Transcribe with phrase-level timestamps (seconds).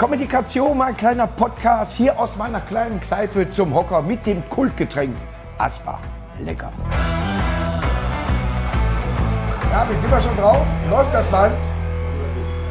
[0.00, 5.14] Kommunikation, mein kleiner Podcast hier aus meiner kleinen Kneipe zum Hocker mit dem Kultgetränk
[5.58, 6.00] Asbach.
[6.38, 6.72] Lecker.
[9.70, 10.66] Ja, jetzt sind wir schon drauf.
[10.88, 11.54] Läuft das Band?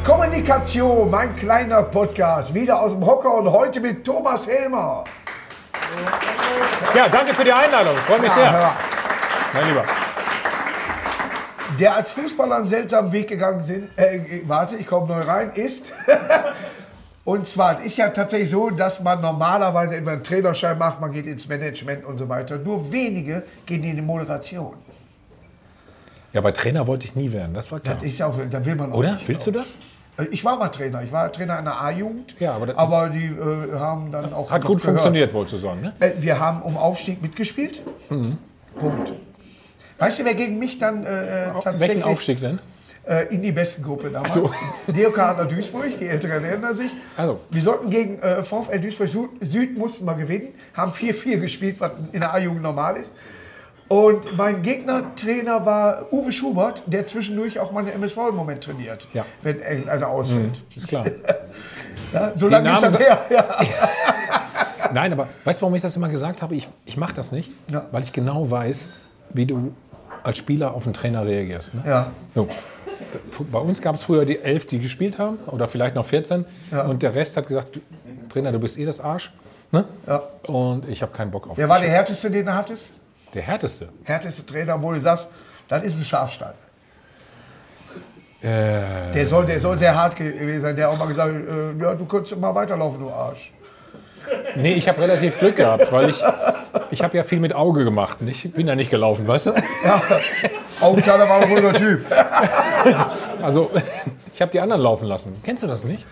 [0.04, 5.04] Kommunikation, mein kleiner Podcast, wieder aus dem Hocker und heute mit Thomas Helmer.
[6.96, 7.94] Ja, danke für die Einladung.
[8.08, 8.50] Freue mich sehr.
[8.50, 8.72] hör.
[9.54, 9.84] Mein Lieber.
[11.78, 15.92] der als Fußballer einen seltsamen Weg gegangen sind, äh, warte, ich komme neu rein, ist.
[17.24, 21.12] und zwar, es ist ja tatsächlich so, dass man normalerweise entweder einen Trainerschein macht, man
[21.12, 22.56] geht ins Management und so weiter.
[22.58, 24.74] Nur wenige gehen in die Moderation.
[26.32, 27.94] Ja, bei Trainer wollte ich nie werden, das war klar.
[27.96, 29.14] Das ist ja auch, da will man auch Oder?
[29.14, 29.26] nicht.
[29.28, 29.74] Willst du das?
[30.30, 31.02] Ich war mal Trainer.
[31.02, 32.36] Ich war Trainer einer A-Jugend.
[32.38, 34.50] Ja, aber das- aber die äh, haben dann auch.
[34.50, 34.82] Hat gut gehört.
[34.96, 35.80] funktioniert, wohl zu sagen.
[35.80, 35.94] Ne?
[35.98, 37.82] Äh, wir haben um Aufstieg mitgespielt.
[38.10, 38.36] Mhm.
[38.78, 39.12] Punkt.
[39.98, 41.08] Weißt du, wer gegen mich dann äh,
[41.48, 42.58] äh, tatsächlich Welchen Aufstieg denn?
[43.06, 44.34] Äh, in die besten Gruppe damals?
[44.34, 44.50] So.
[44.86, 46.90] DOK Adler Duisburg, die Älteren erinnern sich.
[47.16, 47.40] Also.
[47.50, 51.92] Wir sollten gegen äh, VfL Duisburg Süd, Süd mussten wir gewinnen, haben 4-4 gespielt, was
[52.12, 53.12] in der A-Jugend normal ist.
[53.88, 59.24] Und mein Gegnertrainer war Uwe Schubert, der zwischendurch auch meine MSV im Moment trainiert, Ja.
[59.42, 60.60] wenn irgendeiner ausfällt.
[60.76, 61.04] Ist klar.
[62.12, 63.20] Ja, so lange ist das her.
[63.30, 63.44] Ja.
[64.92, 66.54] Nein, aber weißt du, warum ich das immer gesagt habe?
[66.56, 67.86] Ich, ich mache das nicht, Ja.
[67.92, 68.92] weil ich genau weiß,
[69.30, 69.72] wie du
[70.24, 71.74] als Spieler auf einen Trainer reagierst.
[71.74, 71.82] Ne?
[71.86, 72.10] Ja.
[72.34, 72.48] So.
[73.50, 76.44] Bei uns gab es früher die elf, die gespielt haben, oder vielleicht noch 14.
[76.70, 76.82] Ja.
[76.82, 77.80] Und der Rest hat gesagt, du,
[78.32, 79.32] Trainer, du bist eh das Arsch.
[79.72, 79.84] Ne?
[80.06, 80.22] Ja.
[80.44, 82.92] Und ich habe keinen Bock auf Wer war der härteste, den du hattest?
[83.34, 83.88] Der härteste.
[84.04, 85.28] Härteste Trainer, wo du sagst,
[85.68, 86.54] das ist ein Schafstall.
[88.42, 90.74] Äh, Der soll, der soll sehr hart gewesen sein.
[90.76, 93.52] Der hat auch mal gesagt, äh, ja, du könntest mal weiterlaufen, du Arsch.
[94.56, 96.22] nee, ich habe relativ Glück gehabt, weil ich,
[96.90, 98.18] ich habe ja viel mit Auge gemacht.
[98.26, 99.50] Ich bin ja nicht gelaufen, weißt du?
[99.84, 100.02] Ja,
[100.80, 102.04] Augenthaler war ein ruhiger Typ.
[103.42, 103.70] Also,
[104.34, 105.34] ich habe die anderen laufen lassen.
[105.42, 106.04] Kennst du das nicht?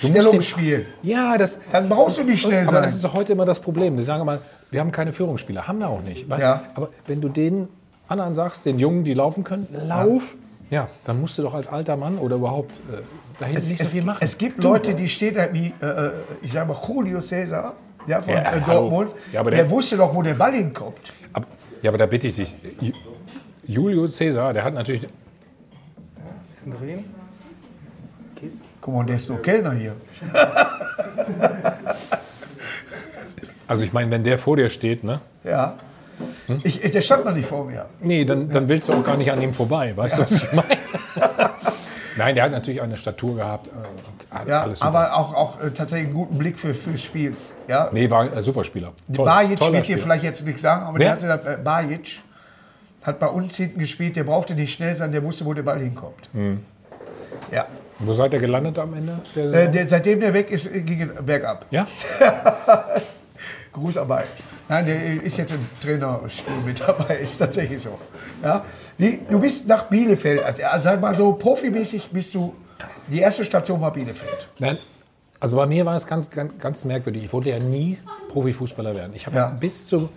[0.00, 0.86] Du musst den- Stellungsspiel.
[1.02, 3.10] Ja, das, Dann brauchst du nicht schnell aber das ist sein.
[3.10, 3.96] doch heute immer das Problem.
[3.96, 4.38] Die sagen immer,
[4.70, 5.68] wir haben keine Führungsspieler.
[5.68, 6.28] Haben wir auch nicht.
[6.28, 6.62] Weil, Ja.
[6.74, 7.68] Aber wenn du den
[8.08, 10.36] anderen sagst, den Jungen, die laufen können, lauf,
[10.70, 13.02] ja, dann musst du doch als alter Mann oder überhaupt äh,
[13.38, 14.18] da hinten nicht so Es, viel machen.
[14.22, 16.10] es gibt Leute, die stehen da wie, äh, äh,
[16.42, 17.74] ich sag mal, Julio Cesar
[18.06, 18.60] ja, von Ja, äh.
[18.62, 19.10] Dortmund.
[19.32, 21.12] Ja, aber der, der- wusste doch, wo der Ball hinkommt.
[21.34, 21.46] Aber,
[21.82, 22.54] ja, aber da bitte ich dich.
[22.80, 22.92] Ju-
[23.66, 25.06] Julio Cäsar, der hat natürlich.
[28.80, 29.94] Guck mal, der ist nur Kellner hier.
[33.68, 35.20] Also ich meine, wenn der vor dir steht, ne?
[35.44, 35.76] Ja.
[36.46, 36.58] Hm?
[36.62, 37.86] Ich, der stand noch nicht vor mir.
[38.00, 39.96] Nee, dann, dann willst du auch gar nicht an ihm vorbei.
[39.96, 40.76] Weißt du, was ich meine?
[42.18, 43.68] Nein, der hat natürlich eine Statur gehabt.
[43.68, 44.88] Äh, Ja, alles super.
[44.88, 47.34] aber auch, auch äh, tatsächlich einen guten Blick für, fürs Spiel.
[47.66, 48.92] Ja, nee, war ein Superspieler.
[49.14, 51.16] Toll, Bajic wird dir vielleicht jetzt nichts sagen, aber Wer?
[51.16, 52.20] der hatte das, äh, Bajic
[53.02, 55.80] hat bei uns hinten gespielt, der brauchte nicht schnell sein, der wusste, wo der Ball
[55.80, 56.28] hinkommt.
[56.32, 56.60] Hm.
[57.52, 57.66] Ja.
[57.98, 61.24] Wo seid ihr gelandet am Ende der Äh, der, seitdem der weg ist, ging es
[61.24, 61.66] bergab.
[61.70, 61.86] ja?
[63.72, 64.26] Grußarbeit.
[64.68, 67.98] Nein, der ist jetzt im Trainerstuhl mit dabei, ist tatsächlich so.
[68.42, 68.64] Ja?
[68.98, 72.54] Wie, du bist nach Bielefeld, also, sag mal so profimäßig bist du,
[73.08, 74.48] die erste Station war Bielefeld.
[74.58, 74.78] Nein.
[75.40, 77.24] Also bei mir war es ganz, ganz, ganz merkwürdig.
[77.24, 77.98] Ich wollte ja nie
[78.28, 79.12] Profifußballer werden.
[79.14, 79.46] Ich habe Ja.
[79.48, 80.08] bis zur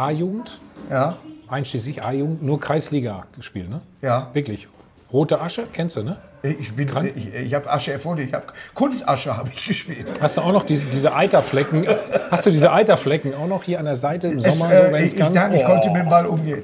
[0.00, 1.18] A-Jugend, Ja,
[1.48, 3.68] einschließlich A-Jugend, nur Kreisliga gespielt.
[3.68, 3.82] Ne?
[4.02, 4.30] ja.
[4.32, 4.68] Wirklich.
[5.12, 6.18] Rote Asche, kennst du, ne?
[6.42, 7.12] Ich, bin, Krank?
[7.14, 10.20] ich, ich habe Asche erfunden, ich habe Kunstasche habe ich gespielt.
[10.22, 11.86] Hast du auch noch diese, diese Eiterflecken?
[12.30, 14.92] Hast du diese Eiterflecken auch noch hier an der Seite im Es, Sommer, äh, so
[14.92, 15.54] wenn es ich, ganz...
[15.54, 15.66] ich oh.
[15.66, 16.62] konnte mit dem Ball umgehen.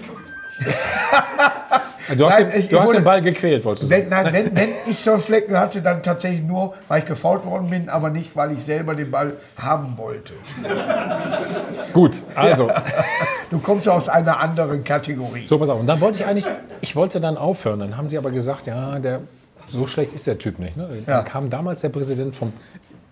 [2.17, 4.03] Du hast, Nein, den, ich- du ich hast wurde- den Ball gequält, wolltest du sagen.
[4.03, 7.45] Wenn, nein, wenn, wenn ich so einen Flecken hatte, dann tatsächlich nur, weil ich gefault
[7.45, 10.33] worden bin, aber nicht, weil ich selber den Ball haben wollte.
[11.93, 12.69] Gut, also,
[13.51, 15.43] Du kommst aus einer anderen Kategorie.
[15.43, 15.79] so pass auf.
[15.79, 16.45] Und dann wollte ich eigentlich,
[16.81, 17.79] ich wollte dann aufhören.
[17.79, 19.21] Dann haben sie aber gesagt, ja, der,
[19.67, 20.75] so schlecht ist der Typ nicht.
[20.77, 20.87] Ne?
[21.05, 21.21] Dann Ja.
[21.23, 22.53] kam damals der Präsident vom,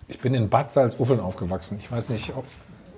[0.08, 1.78] ich bin in Bad Salzuffeln aufgewachsen.
[1.80, 2.44] Ich weiß nicht, ob,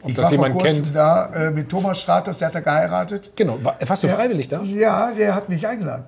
[0.07, 0.97] ob Ich das war vor jemand kurzem kennt.
[0.97, 3.33] da äh, mit Thomas Stratos, der hat da geheiratet.
[3.37, 4.61] Genau, war, warst du freiwillig da?
[4.63, 6.05] Ja, der hat mich eingeladen.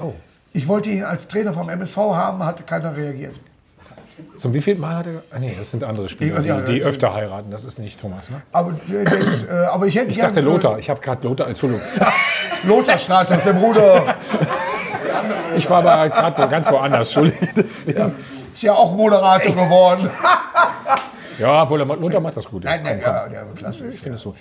[0.00, 0.12] Oh.
[0.52, 3.34] Ich wollte ihn als Trainer vom MSV haben, hat keiner reagiert.
[4.36, 6.88] Zum wievielten Mal hat er, ah, nee, das sind andere Spieler, Ja, die, die das-
[6.88, 7.50] öfter heiraten.
[7.50, 8.42] Das ist nicht Thomas, ne?
[8.52, 10.78] Aber, der, der ist, äh, aber ich hätte Ich dachte Lothar.
[10.78, 11.82] Ich habe gerade Lothar, Entschuldigung.
[11.98, 12.04] Äh,
[12.66, 14.14] Lothar Stratos, der Bruder.
[15.56, 17.48] Ich war aber gerade wo, ganz woanders, Entschuldigung.
[17.56, 18.14] Deswegen.
[18.52, 20.08] Ist ja auch Moderator geworden.
[21.38, 22.64] Ja, obwohl der Lothar macht das gut.
[22.64, 23.88] Nein, nein, ja, der war klasse.
[23.88, 24.34] Ich finde es so.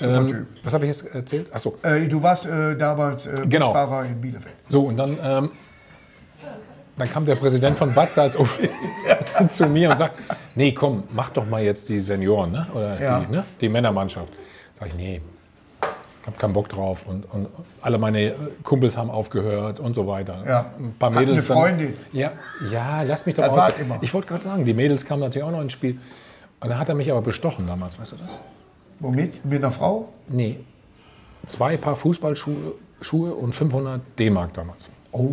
[0.00, 1.52] Ähm, was habe ich jetzt erzählt?
[1.52, 1.76] Achso.
[1.82, 3.66] Äh, du warst äh, damals äh, Genau.
[3.66, 4.54] Busfahrer in Bielefeld.
[4.68, 5.50] So, und dann, ähm,
[6.96, 8.70] dann kam der Präsident von Bad Salzuflen
[9.50, 10.16] zu mir und sagt,
[10.54, 12.66] nee, komm, mach doch mal jetzt die Senioren, ne?
[12.74, 13.20] oder Ja.
[13.20, 13.44] die, ne?
[13.60, 14.32] die Männermannschaft.
[14.78, 15.20] Sag ich, nee,
[16.26, 17.48] habe keinen Bock drauf und, und
[17.82, 20.44] alle meine Kumpels haben aufgehört und so weiter.
[20.46, 20.66] Ja.
[20.78, 21.50] Ein paar Mädels.
[21.50, 21.96] eine dann- Freundin.
[22.12, 22.32] Ja,
[22.70, 23.72] ja, lass mich doch Das aus.
[24.00, 25.98] Ich wollte gerade sagen, die Mädels kamen natürlich auch noch ins Spiel.
[26.60, 28.40] Und dann hat er mich aber bestochen damals, weißt du das?
[29.00, 29.44] Womit?
[29.44, 30.08] Mit einer Frau?
[30.28, 30.60] Nee.
[31.46, 34.88] Zwei Paar Fußballschuhe Schuhe und 500 D-Mark damals.
[35.12, 35.28] Oh,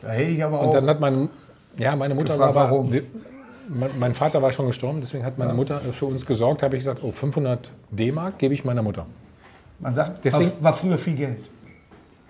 [0.00, 0.72] da hätte ich aber Und auch.
[0.72, 1.28] dann hat mein,
[1.76, 2.94] ja, meine Mutter Gefragt, war, warum?
[3.98, 6.62] mein, Vater war schon gestorben, deswegen hat meine Mutter für uns gesorgt.
[6.62, 9.04] Habe ich gesagt, oh, 500 D-Mark gebe ich meiner Mutter.
[9.80, 11.38] man sagt, Deswegen- war, war früher viel Geld.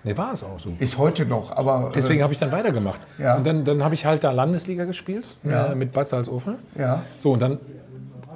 [0.03, 0.71] Nee, war es auch so.
[0.77, 1.91] Ist heute noch, aber.
[1.95, 2.99] Deswegen habe ich dann weitergemacht.
[3.17, 3.37] Ja.
[3.37, 5.67] Und dann, dann habe ich halt da Landesliga gespielt Ja.
[5.67, 6.57] äh, mit Bad Salzuflen.
[6.75, 7.59] Äh, ja, So, und dann,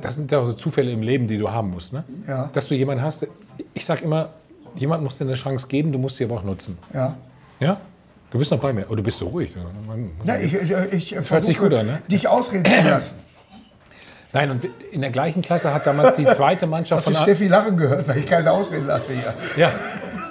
[0.01, 1.93] das sind ja so Zufälle im Leben, die du haben musst.
[1.93, 2.03] Ne?
[2.27, 2.49] Ja.
[2.53, 3.27] Dass du jemanden hast,
[3.73, 4.29] ich sage immer,
[4.75, 6.77] jemand muss dir eine Chance geben, du musst sie aber auch nutzen.
[6.93, 7.15] ja.
[7.59, 7.77] Ja?
[8.31, 8.85] Du bist noch bei mir.
[8.89, 9.55] Oh, du bist so ruhig.
[10.23, 12.01] Ja, ich, ich, ich sich versuche, gut an, ne?
[12.11, 13.15] dich ausreden zu lassen.
[14.33, 17.19] Nein, und in der gleichen Klasse hat damals die zweite Mannschaft Hast du von...
[17.19, 19.33] A- Steffi lachen gehört, weil ich keine ausreden lasse hier.
[19.57, 19.71] Ja,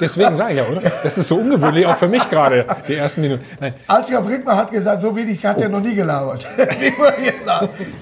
[0.01, 0.81] deswegen sage ich ja, oder?
[1.03, 3.45] Das ist so ungewöhnlich, auch für mich gerade, die ersten Minuten.
[3.61, 6.49] Nein, Ansgar Brittmann hat gesagt, so wenig hat er noch nie gelabert.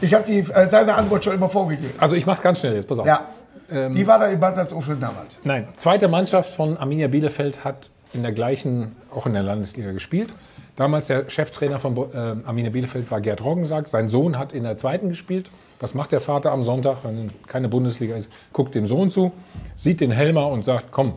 [0.00, 1.94] Ich habe die, äh, seine Antwort schon immer vorgegeben.
[1.98, 3.06] also ich mache es ganz schnell jetzt, pass auf.
[3.06, 3.22] Ja.
[3.70, 5.40] Ähm, Wie war da in Bad Salzuflen damals?
[5.44, 10.34] Nein, zweite Mannschaft von Arminia Bielefeld hat in der gleichen, auch in der Landesliga gespielt.
[10.76, 12.16] Damals der Cheftrainer von äh,
[12.46, 13.88] Arminia Bielefeld war Gerd Roggensack.
[13.88, 15.50] Sein Sohn hat in der zweiten gespielt.
[15.81, 18.31] Was macht der Vater am Sonntag, wenn keine Bundesliga ist?
[18.52, 19.32] Guckt dem Sohn zu,
[19.75, 21.14] sieht den Helmer und sagt, komm,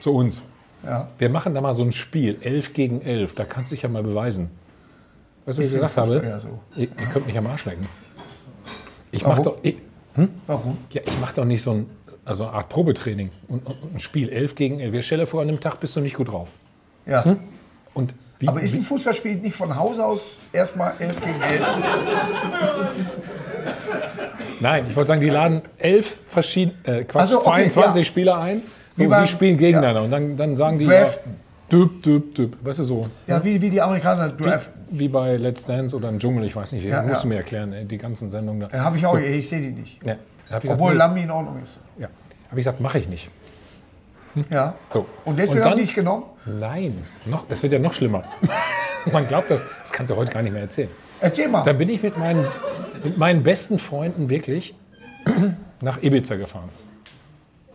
[0.00, 0.42] zu uns.
[0.84, 1.08] Ja.
[1.18, 3.34] Wir machen da mal so ein Spiel, 11 gegen 11.
[3.34, 4.50] Da kannst du dich ja mal beweisen.
[5.44, 6.40] Weißt du, was ich gesagt habe?
[6.40, 6.60] So.
[6.76, 7.86] Ihr, ihr könnt mich am Arsch lecken.
[9.10, 9.76] Ich mache doch, ich,
[10.46, 10.78] Warum?
[10.90, 11.90] ja, ich mach doch nicht so ein,
[12.24, 15.04] also eine Art Probetraining und, und ein Spiel 11 gegen 11.
[15.04, 16.48] Stell dir vor, an einem Tag bist du nicht gut drauf.
[17.06, 17.36] Ja.
[17.94, 21.66] Und wie, Aber ist ein Fußballspiel nicht von Haus aus erstmal 11 gegen 11?
[24.60, 28.04] nein, ich wollte sagen, die laden elf verschiedene, äh, Quatsch, so, okay, 22 ja.
[28.04, 28.62] Spieler ein.
[28.98, 30.02] So, Wie die spielen gegeneinander.
[30.02, 31.32] Und dann, dann sagen die, Draften.
[31.70, 32.56] ja, düb, düb, düb.
[32.62, 34.82] Weißt du so, Ja, wie, wie die Amerikaner draften.
[34.90, 37.22] wie bei Let's Dance oder im Dschungel, ich weiß nicht, Ja, musst ja.
[37.22, 38.76] du mir erklären, ey, die ganzen Sendungen da.
[38.76, 40.02] Ja, habe ich auch, So, ich sehe die nicht.
[40.04, 40.16] ja,
[40.50, 41.78] da Obwohl gesagt, Lambi in Ordnung ist.
[41.96, 42.08] nee, ja.
[42.50, 43.30] Habe ich gesagt, mache ich nicht.
[44.50, 44.74] Ja.
[44.90, 45.06] So.
[45.24, 46.24] Und deswegen dann- habe ich nicht genommen.
[46.46, 46.94] Nein,
[47.26, 48.24] noch, das wird ja noch schlimmer.
[49.12, 50.88] Man glaubt das, das kannst du heute gar nicht mehr erzählen.
[51.20, 51.62] Erzähl mal.
[51.64, 52.46] Dann bin ich mit meinen,
[53.04, 54.74] mit meinen besten Freunden wirklich
[55.80, 56.68] nach Ibiza gefahren.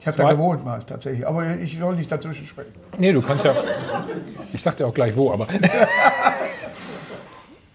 [0.04, 1.26] Ich habe da gewohnt mal tatsächlich.
[1.26, 2.74] Aber ich soll nicht dazwischen sprechen.
[2.98, 3.54] Nee, du kannst ja.
[4.52, 5.48] Ich sag dir auch gleich wo, aber.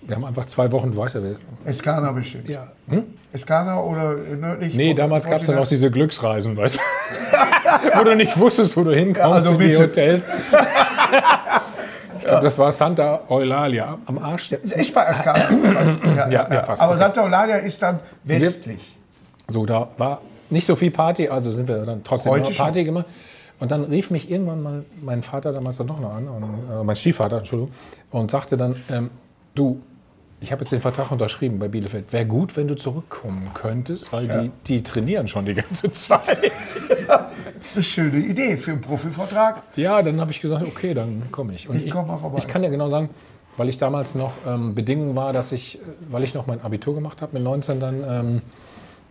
[0.03, 1.23] Wir haben einfach zwei Wochen, du weißt ja.
[1.23, 1.37] wir-
[1.67, 2.49] Eskana bestimmt.
[2.49, 2.69] ja.
[2.89, 3.05] Hm?
[3.33, 4.75] Eskana oder nördlich?
[4.75, 6.81] Nee, damals gab es dann auch diese Glücksreisen, weißt du?
[7.99, 9.77] wo du nicht wusstest, wo du hinkommst Ja, also in die.
[9.77, 10.25] Hotels.
[12.19, 14.53] ich glaube, das war Santa Eulalia am Arsch.
[14.53, 15.41] Ist bei Eskana.
[15.75, 16.03] fast.
[16.05, 16.83] Ja, Ja, ja, fast.
[16.83, 16.97] Aber.
[16.97, 18.97] Santa Eulalia ist dann westlich.
[19.47, 23.07] So, da war nicht so viel Party, also sind wir dann trotzdem Heute Party gemacht.
[23.61, 26.95] Und dann rief mich irgendwann mal mein Vater damals dann noch an, und, äh, mein
[26.97, 27.75] Stiefvater, Entschuldigung,
[28.11, 29.11] und sagte dann, ähm,
[29.55, 29.81] du,
[30.41, 32.13] ich habe jetzt den Vertrag unterschrieben bei Bielefeld.
[32.13, 36.53] Wäre gut, wenn du zurückkommen könntest, weil die, die trainieren schon die ganze Zeit.
[37.59, 39.63] Das ist eine schöne Idee für einen Profivertrag.
[39.75, 41.69] ja, dann habe ich gesagt, okay, dann komme ich.
[41.69, 42.39] Und Ich komm mal vorbei.
[42.39, 43.11] Ich kann ja genau sagen,
[43.57, 46.95] weil ich damals noch ähm, Bedingung war, dass ich, äh, weil ich noch mein Abitur
[46.95, 48.43] gemacht habe mit 19 dann, ähm,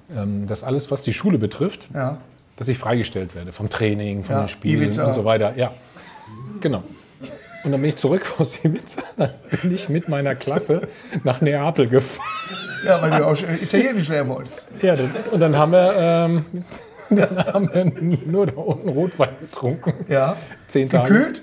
[0.09, 2.17] dass alles, was die Schule betrifft, Ja.
[2.55, 5.05] dass ich freigestellt werde vom Training, von Ja, den Spielen Ibiza.
[5.07, 5.53] und so weiter.
[5.57, 5.71] Ja,
[6.61, 6.83] genau.
[7.63, 9.31] Und dann bin ich zurück aus Ibiza, dann
[9.61, 10.81] bin ich mit meiner Klasse
[11.23, 12.25] nach Neapel gefahren.
[12.85, 14.67] ja, weil du auch Italienisch lernen wolltest.
[14.81, 14.95] Ja,
[15.31, 16.45] und dann haben wir, ähm,
[17.09, 17.85] dann haben wir
[18.25, 19.93] nur da unten Rotwein getrunken.
[20.07, 20.37] Ja.
[20.67, 21.13] Zehn Tage.
[21.13, 21.41] Gekühlt?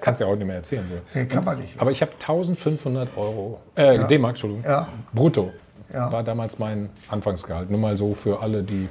[0.00, 0.84] Kannst du ja auch nicht mehr erzählen.
[0.86, 0.94] So.
[1.14, 1.74] Nee, kann man nicht.
[1.78, 4.88] Aber ich habe 1500 Euro, äh, D-Mark, Entschuldigung, Ja.
[5.12, 5.52] brutto.
[5.92, 6.12] Ja.
[6.12, 7.70] War damals mein Anfangsgehalt.
[7.70, 8.88] Nur mal so für alle, die,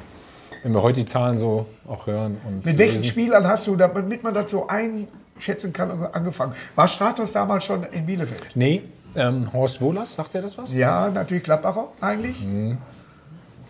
[0.63, 2.37] wenn wir heute die Zahlen so auch hören.
[2.45, 3.09] Und Mit welchen lesen.
[3.09, 6.53] Spielern hast du, damit man das so einschätzen kann, angefangen?
[6.75, 8.47] War Stratos damals schon in Bielefeld?
[8.55, 8.81] Nee,
[9.15, 10.71] ähm, Horst Wohlers, sagt er das was?
[10.71, 12.39] Ja, natürlich Gladbacher eigentlich.
[12.43, 12.77] Mhm.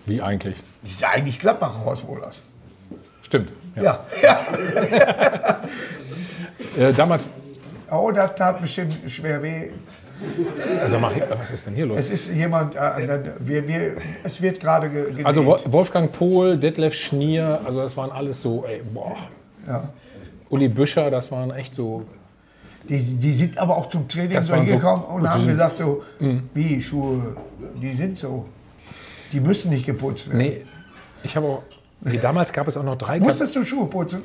[0.05, 0.63] Wie eigentlich?
[0.81, 2.41] Das ist ja eigentlich Gladbacher Horst Wohlers.
[3.23, 3.51] Stimmt.
[3.75, 3.83] Ja.
[3.83, 3.99] Ja.
[4.23, 5.59] ja.
[6.77, 7.25] Äh, damals,
[7.89, 9.69] Oh, das tat bestimmt schwer weh.
[10.81, 11.97] Also mach, was ist denn hier los?
[11.99, 15.25] Es ist jemand, äh, wir, wir, es wird gerade ge gewählt.
[15.25, 19.15] Also Wo- Wolfgang Pohl, Detlef Schnier, also das waren alles so, ey, boah.
[19.67, 19.89] ja.
[20.49, 22.03] Uli Büscher, das waren echt so,
[22.87, 26.03] die, die sind aber auch zum Training so waren so- hingekommen und haben gesagt so,
[26.53, 27.35] wie Schuhe,
[27.81, 28.45] die sind so,
[29.33, 30.37] die müssen nicht geputzt werden.
[30.39, 30.65] nee,
[31.23, 31.63] ich habe auch,
[32.01, 33.25] nee, damals gab es auch noch drei Kabinen.
[33.25, 34.23] Musstest du Schuhe putzen?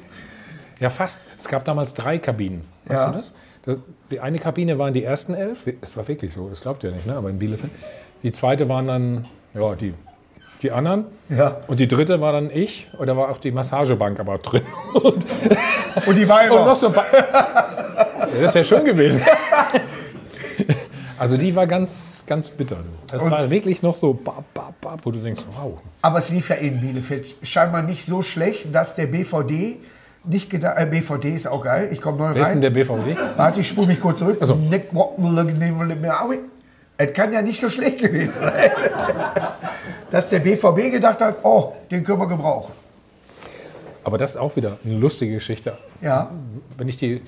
[0.78, 1.26] Ja, fast.
[1.38, 2.62] Es gab damals drei Kabinen.
[2.87, 3.11] Weißt Ja.
[3.11, 3.32] du das?
[3.64, 3.78] Das?
[4.11, 5.66] Die eine Kabine waren die ersten elf.
[5.81, 7.14] Es war wirklich so, das glaubt ihr nicht, ne?
[7.14, 7.73] aber in Bielefeld.
[8.23, 9.95] Die zweite waren dann, ja, die
[10.62, 11.07] die anderen.
[11.28, 11.57] Ja.
[11.66, 12.87] Und die dritte war dann ich.
[12.97, 14.62] Und da war auch die Massagebank aber drin.
[14.95, 15.26] Und,
[16.07, 16.54] Und die Weiber.
[16.61, 17.07] und noch so ein paar.
[18.40, 19.21] Das wäre schön gewesen.
[21.19, 22.78] Also die war ganz, ganz bitter.
[23.09, 25.78] Das war wirklich noch so, bap, bap, bap, wo du denkst, wow.
[26.00, 29.76] Aber es lief ja in Bielefeld scheinbar nicht so schlecht, dass der BVD
[30.25, 32.61] nicht gedacht, äh, BVD ist auch geil, ich komme neu Wer ist denn rein.
[32.62, 33.17] der BVD?
[33.37, 34.38] Warte, ich spule mich kurz zurück.
[34.41, 34.59] Also.
[36.99, 38.71] Es kann ja nicht so schlecht gewesen sein.
[40.11, 42.73] Dass der BVB gedacht hat, oh, den können wir gebrauchen.
[44.05, 45.76] Aber das ist auch wieder eine lustige Geschichte.
[46.00, 46.31] Ja.
[46.76, 47.23] Wenn ich die.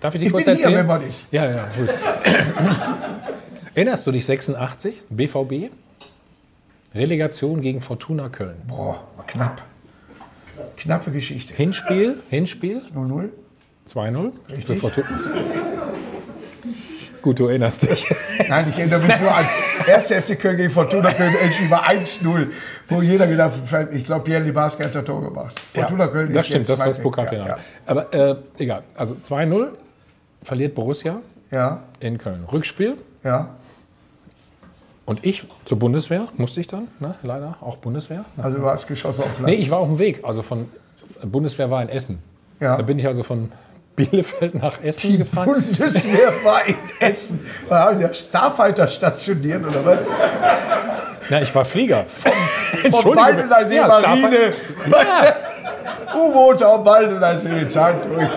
[0.00, 0.80] Darf ich die Ich kurz bin hier, erzählen?
[0.80, 1.26] wenn man ist.
[1.30, 1.88] Ja, ja, gut.
[3.74, 5.70] Erinnerst du dich 86, BVB?
[6.94, 8.56] Relegation gegen Fortuna Köln.
[8.66, 9.62] Boah, war knapp.
[10.76, 11.54] Knappe Geschichte.
[11.54, 13.28] Hinspiel, Hinspiel 0-0.
[13.88, 14.78] 2-0 für Richtig.
[14.80, 15.06] Fortuna.
[17.22, 18.06] Gut, du erinnerst dich.
[18.48, 19.46] Nein, ich erinnere mich nur an
[19.86, 20.12] 1.
[20.12, 21.34] FC Köln gegen Fortuna Köln.
[21.42, 22.46] Endspiel war 1-0.
[22.88, 25.58] Wo jeder gedacht hat, ich glaube, Pierre Libaska hat das Tor gemacht.
[25.72, 27.00] Fortuna Köln das ist stimmt, jetzt das war das.
[27.00, 27.48] Pokalfinale.
[27.48, 29.68] Ja, Aber äh, egal, also 2-0
[30.42, 32.44] verliert Borussia ja, in Köln.
[32.50, 32.96] Rückspiel.
[33.22, 33.54] ja.
[35.06, 37.14] Und ich zur Bundeswehr musste ich dann, ne?
[37.22, 38.24] leider auch Bundeswehr.
[38.38, 39.46] Also du hast geschossen auf Platz.
[39.50, 40.20] Nee, ich war auf dem Weg.
[40.24, 40.68] Also von
[41.22, 42.22] Bundeswehr war in Essen.
[42.60, 42.76] Ja.
[42.76, 43.52] Da bin ich also von
[43.96, 45.44] Bielefeld nach Essen gefahren.
[45.46, 47.44] Bundeswehr war in Essen.
[47.68, 49.98] War der Starfighter stationiert oder was?
[51.28, 52.04] Ja, ich war Flieger.
[52.08, 52.32] Von
[52.82, 53.14] Entschuldigung.
[53.14, 54.38] Baldener See, Ja, Marine.
[54.90, 56.16] Ja.
[56.16, 58.28] U-Boote auf Baldener See, zack durch.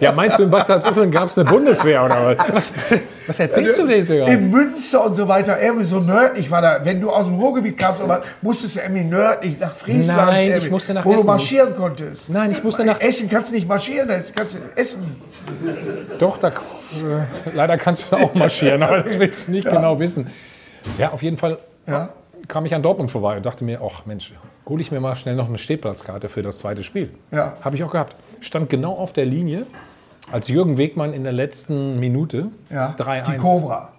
[0.00, 2.52] Ja, meinst du, in Salzuflen gab es eine Bundeswehr oder was?
[2.52, 4.10] Was, was erzählst du denn jetzt?
[4.10, 4.26] Digga?
[4.26, 6.80] In Münster und so weiter, irgendwie so nördlich war da.
[6.84, 10.30] Wenn du aus dem Ruhrgebiet kamst, aber musstest du irgendwie nördlich nach Friesland.
[10.30, 11.26] Nein, ich musste nach Wo du Essen.
[11.26, 12.30] marschieren konntest.
[12.30, 13.00] Nein, ich musste nach.
[13.00, 15.16] Essen kannst du nicht marschieren, das kannst du essen.
[16.18, 16.52] Doch, da, äh,
[17.54, 20.28] leider kannst du auch marschieren, aber das willst du nicht genau wissen.
[20.98, 22.10] Ja, auf jeden Fall Ja.
[22.46, 24.32] kam ich an Dortmund vorbei und dachte mir, ach Mensch,
[24.68, 27.10] hole ich mir mal schnell noch eine Stehplatzkarte für das zweite Spiel.
[27.30, 27.54] Ja.
[27.62, 28.14] Habe ich auch gehabt.
[28.40, 29.66] Stand genau auf der Linie,
[30.32, 32.76] als Jürgen Wegmann in der letzten Minute Ja.
[32.76, 33.92] das Die 3-1 Cobra.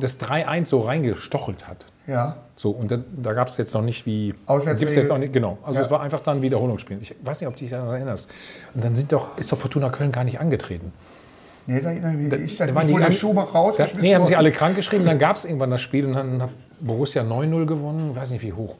[0.00, 1.86] das 3-1 so reingestochelt hat.
[2.06, 2.36] Ja.
[2.56, 4.34] So, und da, da gab es jetzt noch nicht wie.
[4.46, 4.78] Auswärtsregel.
[4.78, 5.58] Gibt's jetzt auch nicht, genau.
[5.64, 5.86] Also Ja.
[5.86, 6.98] es war einfach dann Wiederholungsspiel.
[7.02, 8.30] Ich weiß nicht, ob du dich daran erinnerst.
[8.74, 10.92] Und dann sind doch, ist doch Fortuna Köln gar nicht angetreten.
[11.66, 14.36] Nee, da, da, ist das Da waren die der an- Schumacher Da, nee, haben sie
[14.36, 15.06] alle krank geschrieben.
[15.06, 18.10] Dann gab es irgendwann das Spiel und dann hat Borussia 9-0 gewonnen.
[18.10, 18.76] Ich weiß nicht wie hoch.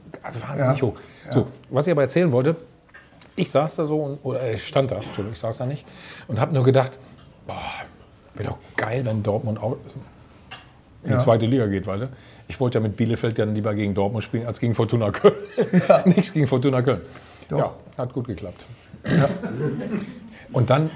[0.46, 0.86] Wahnsinnig Ja.
[0.86, 0.94] hoch.
[1.30, 2.56] So, was ich aber erzählen wollte,
[3.36, 5.84] ich saß da so, und, oder ich stand da, Entschuldigung, ich saß da nicht,
[6.28, 6.98] und habe nur gedacht,
[7.46, 7.56] boah,
[8.34, 9.76] wäre doch geil, wenn Dortmund auch
[11.02, 11.18] in Ja.
[11.18, 12.08] die zweite Liga geht, weil
[12.48, 15.34] ich wollte ja mit Bielefeld dann lieber gegen Dortmund spielen als gegen Fortuna Köln.
[16.06, 17.00] Nichts gegen Fortuna Köln.
[17.48, 17.58] Doch.
[17.58, 18.64] Ja, hat gut geklappt.
[20.52, 20.90] Und dann,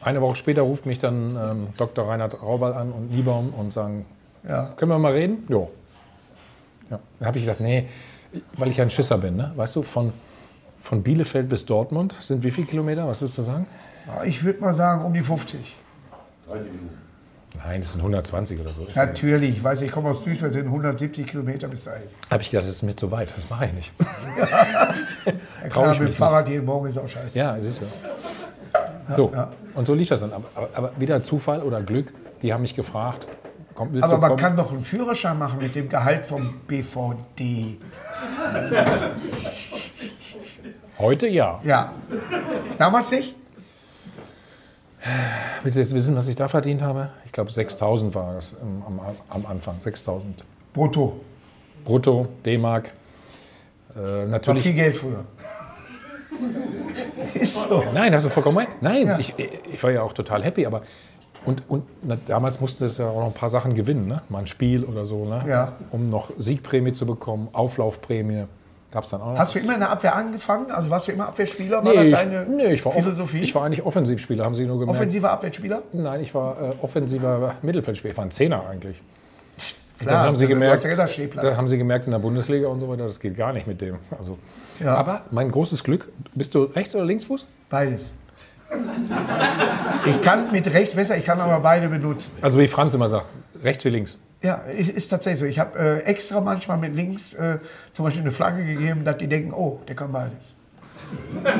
[0.00, 2.06] eine Woche später, ruft mich dann ähm, Dr.
[2.08, 4.06] Reinhard Raubal an und Niebaum und sagen,
[4.46, 4.66] Ja.
[4.76, 5.44] können wir mal reden?
[5.48, 5.70] Jo.
[6.90, 7.00] Ja.
[7.18, 7.86] Dann habe ich gesagt, nee,
[8.56, 9.52] weil ich ja ein Schisser bin, ne?
[9.56, 10.12] weißt du, von,
[10.80, 13.06] von Bielefeld bis Dortmund sind wie viele Kilometer?
[13.08, 13.66] Was würdest du sagen?
[14.06, 15.76] Ja, Ich würde mal sagen, um die 50.
[16.48, 16.98] 30 Minuten.
[17.64, 18.86] Nein, das sind 120 oder so.
[18.94, 22.02] Natürlich, ich weiß, ich komme aus Duisburg, sind 170 Kilometer bis dahin.
[22.30, 23.92] Habe ich gedacht, das ist mir zu weit, das mache ich nicht.
[25.26, 27.36] Ja, klar, ich mit mich dem Fahrrad jeden Morgen ist auch scheiße.
[27.36, 27.86] Ja, siehst du.
[29.16, 29.32] So,
[29.74, 30.32] und so lief das dann.
[30.32, 33.26] Aber, aber, aber wieder Zufall oder Glück, die haben mich gefragt,
[33.74, 34.40] komm, willst Aber du man kommen?
[34.40, 37.78] kann doch einen Führerschein machen mit dem Gehalt vom BVD.
[40.98, 41.60] Heute ja.
[41.64, 41.92] Ja.
[42.76, 43.34] Damals nicht?
[45.62, 47.10] Willst du jetzt wissen, was ich da verdient habe?
[47.24, 49.76] Ich glaube, 6.000 war es am, am Anfang.
[49.78, 50.20] 6.000
[50.74, 51.20] Brutto.
[51.84, 52.90] brutto, D-Mark.
[53.94, 54.62] Äh, War natürlich.
[54.64, 55.24] viel Geld früher.
[57.34, 57.84] Ist so.
[57.94, 58.70] Nein, hast du vollkommen recht.
[58.82, 59.18] Nein, Ja.
[59.18, 60.82] ich, ich war ja auch total happy, aber.
[61.44, 64.22] Und, und na, damals musste es ja auch noch ein paar Sachen gewinnen, ne?
[64.28, 65.44] mal ein Spiel oder so, ne?
[65.48, 65.72] Ja.
[65.92, 68.44] um noch Siegprämie zu bekommen, Auflaufprämie.
[68.90, 69.38] Gab es dann auch noch.
[69.38, 70.70] Hast du immer in der Abwehr angefangen?
[70.70, 71.84] Also warst du immer Abwehrspieler?
[71.84, 73.40] War nee, das ich, deine nee, ich war, Philosophie?
[73.40, 74.98] ich war eigentlich Offensivspieler, haben Sie nur gemerkt.
[74.98, 75.82] Offensiver Abwehrspieler?
[75.92, 78.12] Nein, ich war äh, offensiver Mittelfeldspieler.
[78.12, 79.02] Ich war ein Zehner eigentlich.
[79.98, 82.88] Klar, dann haben sie gemerkt, ja dann haben sie gemerkt in der Bundesliga und so
[82.88, 83.96] weiter, das geht gar nicht mit dem.
[84.16, 84.38] Also,
[84.78, 84.94] Ja.
[84.94, 87.46] Aber mein großes Glück, bist du Rechts- oder Linksfuß?
[87.68, 88.14] Beides.
[90.04, 92.30] Ich kann mit rechts besser, ich kann aber beide benutzen.
[92.40, 93.26] Also wie Franz immer sagt,
[93.62, 94.20] rechts wie links.
[94.42, 95.46] Ja, ist, ist tatsächlich so.
[95.46, 97.58] Ich habe äh, extra manchmal mit links äh,
[97.92, 100.54] zum Beispiel eine Flagge gegeben, dass die denken, oh, der kann beides.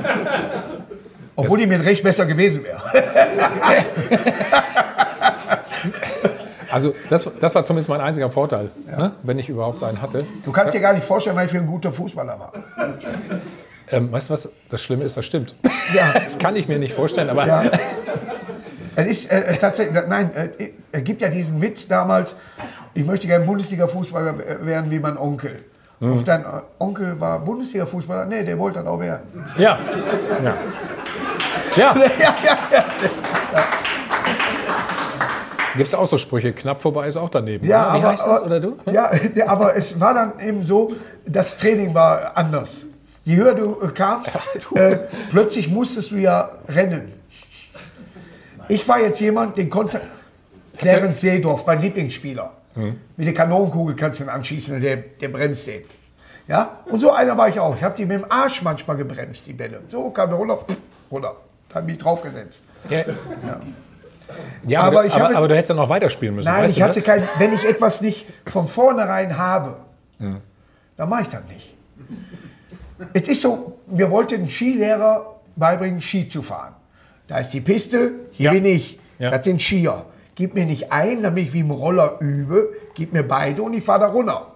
[1.36, 2.82] Obwohl die mit rechts besser gewesen wäre.
[6.70, 9.12] Also das, das war zumindest mein einziger Vorteil, ne?
[9.22, 10.26] wenn ich überhaupt einen hatte.
[10.44, 12.52] Du kannst dir gar nicht vorstellen, was ich für ein guter Fußballer war.
[13.90, 15.54] Ähm, weißt du was, das Schlimme ist, das stimmt.
[15.94, 16.12] Ja.
[16.24, 17.62] Das kann ich mir nicht vorstellen, aber Ja.
[18.98, 22.34] Es ist äh, tatsächlich, nein, äh, es gibt ja diesen Witz damals,
[22.94, 25.54] ich möchte gerne Bundesliga-Fußballer werden wie mein Onkel.
[26.00, 28.24] Und dein äh, Onkel war Bundesliga-Fußballer?
[28.24, 29.44] Nee, der wollte das auch werden.
[29.56, 29.78] Ja.
[30.42, 30.56] Ja.
[31.76, 31.94] Ja.
[35.76, 37.64] Gibt es auch so Sprüche, knapp vorbei ist auch daneben.
[37.64, 37.92] Ja, oder?
[37.92, 38.38] Wie aber, heißt das?
[38.38, 38.76] aber, Oder du?
[38.86, 42.84] Ja, ja, aber es war dann eben so, das Training war anders.
[43.22, 44.32] Je höher du äh, kamst,
[44.74, 44.98] äh,
[45.30, 47.17] plötzlich musstest du ja rennen.
[48.68, 50.00] Ich war jetzt jemand, den konnte
[50.76, 52.52] Clarence Seedorf, mein Lieblingsspieler.
[53.16, 55.82] Mit der Kanonenkugel kannst du ihn anschießen der, der bremst den.
[56.46, 56.78] Ja?
[56.86, 57.74] Und so einer war ich auch.
[57.74, 59.80] Ich habe die mit dem Arsch manchmal gebremst, die Bälle.
[59.88, 60.64] So kam der runter,
[61.10, 61.36] runter.
[61.68, 62.62] Da habe ich draufgesetzt.
[62.88, 63.04] Ja,
[64.64, 66.46] ja aber, Aber du, ich aber, aber du hättest dann noch weiterspielen müssen.
[66.46, 67.04] Nein, ich hatte das?
[67.04, 69.76] kein, wenn ich etwas nicht von vornherein habe,
[70.96, 71.74] dann mache ich das nicht.
[73.12, 76.74] Es ist so, mir wollte ein Skilehrer beibringen, Ski zu fahren.
[77.28, 78.52] Da ist die Piste, hier Ja.
[78.52, 78.98] bin ich.
[79.18, 79.30] Ja.
[79.30, 80.04] Das sind Skier.
[80.34, 83.82] Gib mir nicht ein, damit ich wie im Roller übe, gib mir beide und ich
[83.84, 84.46] fahre da runter.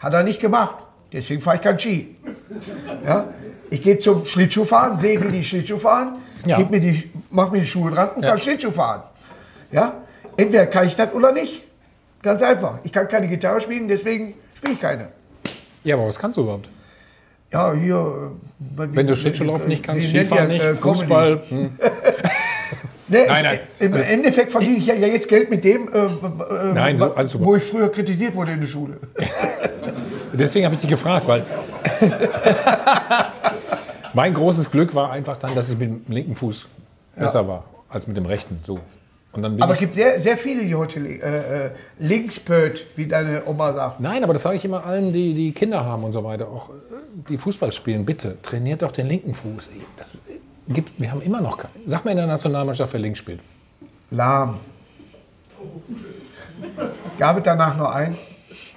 [0.00, 0.74] Hat er nicht gemacht.
[1.12, 2.16] Deswegen fahre ich kein Ski.
[3.04, 3.28] Ja?
[3.70, 6.56] Ich gehe zum Schlittschuhfahren, sehe, wie die Schlittschuh fahren, Ja.
[6.58, 8.30] gib mir die, mach mir die Schuhe dran und Ja.
[8.30, 9.02] kann Schlittschuh fahren.
[9.72, 9.94] Ja?
[10.36, 11.62] Entweder kann ich das oder nicht.
[12.22, 12.78] Ganz einfach.
[12.84, 15.08] Ich kann keine Gitarre spielen, deswegen spiele ich keine.
[15.84, 16.68] Ja, aber was kannst du überhaupt?
[17.52, 17.96] Ja, hier.
[17.96, 18.30] äh,
[18.94, 20.80] Wenn du Schlittschuhlaufen nicht kannst, Skifahren nicht, äh, Comedy?
[21.00, 21.42] Fußball.
[21.48, 21.70] Hm.
[23.06, 23.60] Nee, Nein, ich, nein.
[23.80, 26.08] Im Endeffekt verdiene ich ja ja jetzt Geld mit dem, äh, äh,
[26.72, 27.44] Nein, wo- so- alles super.
[27.44, 28.96] wo ich früher kritisiert wurde in der Schule.
[30.32, 31.44] Deswegen habe ich dich gefragt, weil
[34.14, 36.66] mein großes Glück war einfach dann, dass ich mit dem linken Fuß
[37.16, 38.58] besser war als mit dem rechten.
[38.64, 38.78] So.
[39.36, 44.00] Aber es gibt sehr, sehr viele, die heute äh, äh, Linkspöt, wie deine Oma sagt.
[44.00, 46.70] Nein, aber das sage ich immer allen, die, die Kinder haben und so weiter, auch
[46.70, 46.72] äh,
[47.28, 49.70] die Fußball spielen, bitte, trainiert doch den linken Fuß.
[49.96, 50.38] Das äh,
[50.72, 51.72] gibt, wir haben immer noch keinen.
[51.86, 53.40] Sag mal in der Nationalmannschaft, wer links spielt.
[54.10, 54.58] Lahm.
[57.18, 58.16] Gab es danach nur einen?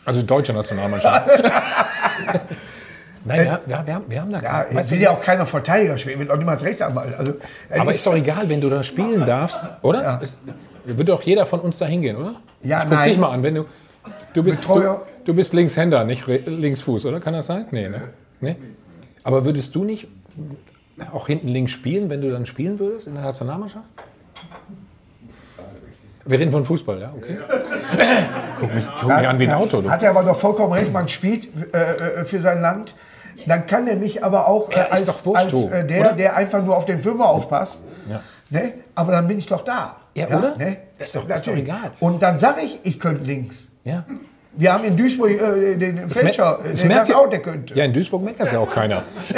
[0.06, 1.30] Also die deutsche Nationalmannschaft.
[3.27, 4.77] Nein, ja, ja, wir, haben, wir haben da Ja, keinen.
[4.81, 7.17] du, will ja auch keiner Verteidiger spielen, will auch niemals Rechtsanwalt.
[7.17, 7.34] Also,
[7.69, 10.01] äh, aber ist- ist doch egal, wenn du da spielen darfst, oder?
[10.01, 10.19] Ja.
[10.22, 10.38] Es,
[10.86, 12.34] würde doch jeder von uns da hingehen, oder?
[12.63, 13.10] Ja, ich guck nein.
[13.10, 13.65] dich mal an, wenn du.
[14.34, 17.19] Du bist, du, du bist Linkshänder, nicht Re- Linksfuß, oder?
[17.19, 17.65] Kann das sein?
[17.72, 18.01] Nee, ne?
[18.39, 18.55] nee?
[19.24, 20.07] Aber würdest du nicht
[21.13, 23.85] auch hinten links spielen, wenn du dann spielen würdest in der Nationalmannschaft?
[26.25, 27.13] Wir reden von Fußball, ja?
[27.16, 27.37] Okay.
[28.59, 29.81] guck mich, guck mich an wie ein Auto.
[29.81, 29.90] Du.
[29.90, 31.77] Hat er aber doch vollkommen recht, man spielt äh,
[32.22, 32.96] äh, für sein Land.
[33.48, 36.14] Dann kann er mich aber auch äh, Ja, als, wurscht, als äh, der, oder?
[36.14, 37.79] der einfach nur auf den Fünfer aufpasst.
[38.10, 38.22] Ja.
[38.50, 38.74] Ne?
[38.96, 39.96] Aber dann bin ich doch da.
[40.14, 40.55] Ja, oder?
[40.57, 40.77] Ne?
[41.00, 41.92] Ist doch- ist doch egal.
[42.00, 43.68] Und dann sage ich, ich könnte links.
[43.83, 44.03] Ja.
[44.53, 47.74] Wir haben in Duisburg äh, den Fletcher, Das der merkt sagt ihr- auch, der könnte.
[47.75, 49.03] ja, in Duisburg merkt das ja auch keiner.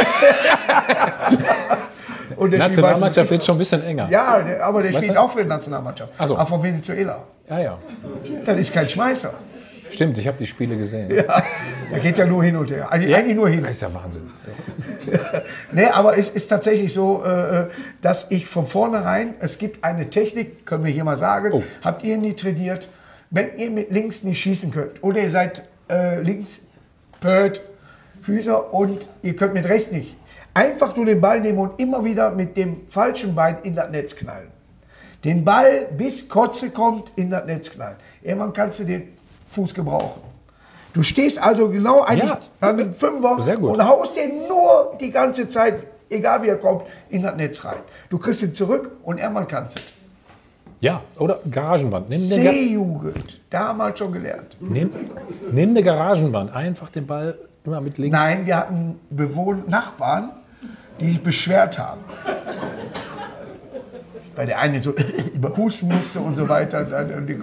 [2.35, 4.07] Und der Nationalmannschaft wird schon ein bisschen enger.
[4.09, 5.21] Ja, der, aber der Weißt spielt du?
[5.21, 6.13] auch für die Nationalmannschaft.
[6.17, 6.35] Ach so.
[6.37, 7.19] Aber von Venezuela.
[7.49, 7.59] ja.
[7.59, 7.77] ja.
[8.45, 9.33] Das ist kein Schmeißer.
[9.91, 11.09] Stimmt, ich habe die Spiele gesehen.
[11.09, 12.91] Der geht ja nur hin und her.
[12.91, 13.61] Eigentlich, eigentlich nur hin.
[13.63, 14.29] Das ist ja Wahnsinn.
[15.71, 17.67] Nee, aber es ist tatsächlich so, äh,
[18.01, 21.63] dass ich von vornherein, es gibt eine Technik, können wir hier mal sagen, Oh.
[21.83, 22.89] habt ihr nie trainiert,
[23.29, 26.59] wenn ihr mit links nicht schießen könnt oder ihr seid äh, links,
[27.19, 27.61] Pöt,
[28.21, 30.15] Füßer und ihr könnt mit rechts nicht,
[30.53, 34.15] einfach nur den Ball nehmen und immer wieder mit dem falschen Bein in das Netz
[34.15, 34.49] knallen.
[35.23, 37.97] Den Ball bis Kotze kommt in das Netz knallen.
[38.21, 39.09] Irgendwann kannst du den
[39.49, 40.21] Fuß gebrauchen.
[40.93, 42.31] Du stehst also genau eigentlich
[42.61, 42.73] Ja.
[42.73, 43.31] dem Fünfer
[43.61, 47.77] und haust den nur die ganze Zeit, egal wie er kommt, in das Netz rein.
[48.09, 49.81] Du kriegst ihn zurück und irgendwann kannst du.
[50.81, 52.09] Ja, oder Garagenwand.
[52.09, 54.55] Nimm C-Jugend, damals schon gelernt.
[54.59, 54.91] nimm,
[55.51, 56.55] nimm eine Garagenwand.
[56.55, 58.17] Einfach den Ball immer mit links.
[58.17, 60.31] Nein, wir hatten Bewohn Nachbarn,
[60.99, 62.01] die sich beschwert haben.
[64.39, 64.93] Weil der eine so
[65.35, 66.79] immer husten musste und so weiter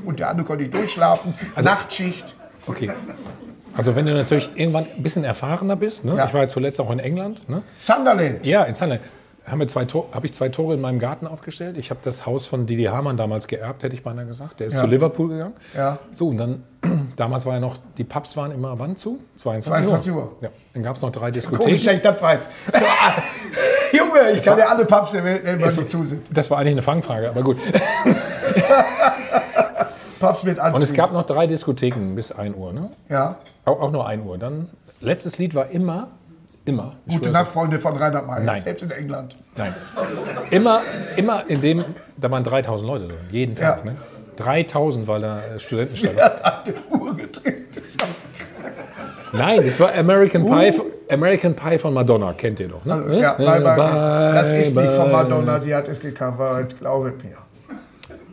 [0.07, 1.35] und der andere konnte nicht durchschlafen.
[1.55, 2.35] Also Nachtschicht.
[2.67, 2.91] Okay.
[3.77, 6.17] Also wenn du natürlich irgendwann ein bisschen erfahrener bist, ne?
[6.17, 6.25] Ja.
[6.25, 7.63] ich war ja zuletzt auch in England, ne?
[7.77, 8.47] Sunderland.
[8.47, 9.05] ja, in Sunderland,
[9.45, 11.77] haben wir zwei Tor- habe ich zwei Tore in meinem Garten aufgestellt.
[11.77, 14.61] Ich habe das Haus von Didi Hamann damals geerbt, hätte ich beinahe gesagt.
[14.61, 14.81] Der ist Ja.
[14.81, 15.53] zu Liverpool gegangen.
[15.77, 15.99] Ja.
[16.13, 16.63] So, und dann,
[17.17, 19.19] damals war ja noch, die Pubs waren immer wann zu?
[19.37, 20.33] 22, 22 Uhr.
[20.41, 20.49] Ja.
[20.73, 21.85] Dann gab es noch drei Komisch, Diskotheken.
[21.85, 22.49] dass ich das weiß.
[22.73, 22.81] So,
[23.97, 26.27] Junge, ich kann ja alle Pubs der Welt nennen, weil die zu sind.
[26.33, 27.57] Das war eigentlich eine Fangfrage, aber gut.
[30.21, 30.75] Pubs mit Antrieb.
[30.77, 32.91] Und es gab noch drei Diskotheken bis 1 Uhr, ne?
[33.09, 33.37] ja.
[33.65, 34.39] Auch, auch nur 1 Uhr.
[34.39, 34.69] Dann,
[35.01, 36.09] letztes Lied war immer,
[36.65, 38.43] immer, Gute Nacht, Freunde von Reinhard May.
[38.45, 38.61] Nein.
[38.61, 39.37] Selbst in England.
[39.57, 39.75] Nein.
[40.51, 40.83] Immer,
[41.17, 41.85] immer in dem,
[42.17, 43.85] da waren 3000 Leute drin, jeden Tag.
[43.85, 43.93] Ja.
[43.93, 43.97] Ne?
[44.37, 46.25] 3000, weil da Studentenstadt Er war.
[46.25, 47.67] hat eine Uhr gedreht.
[49.33, 50.73] Nein, das war American Pie,
[51.11, 52.85] American Pie von Madonna, kennt ihr doch.
[52.85, 53.03] Ne?
[53.09, 53.13] Uh.
[53.15, 53.77] Ja, Äh, bye, bye.
[53.77, 55.11] bye, das ist nicht von.
[55.13, 57.37] Madonna, sie hat es gecovert, glaube mir.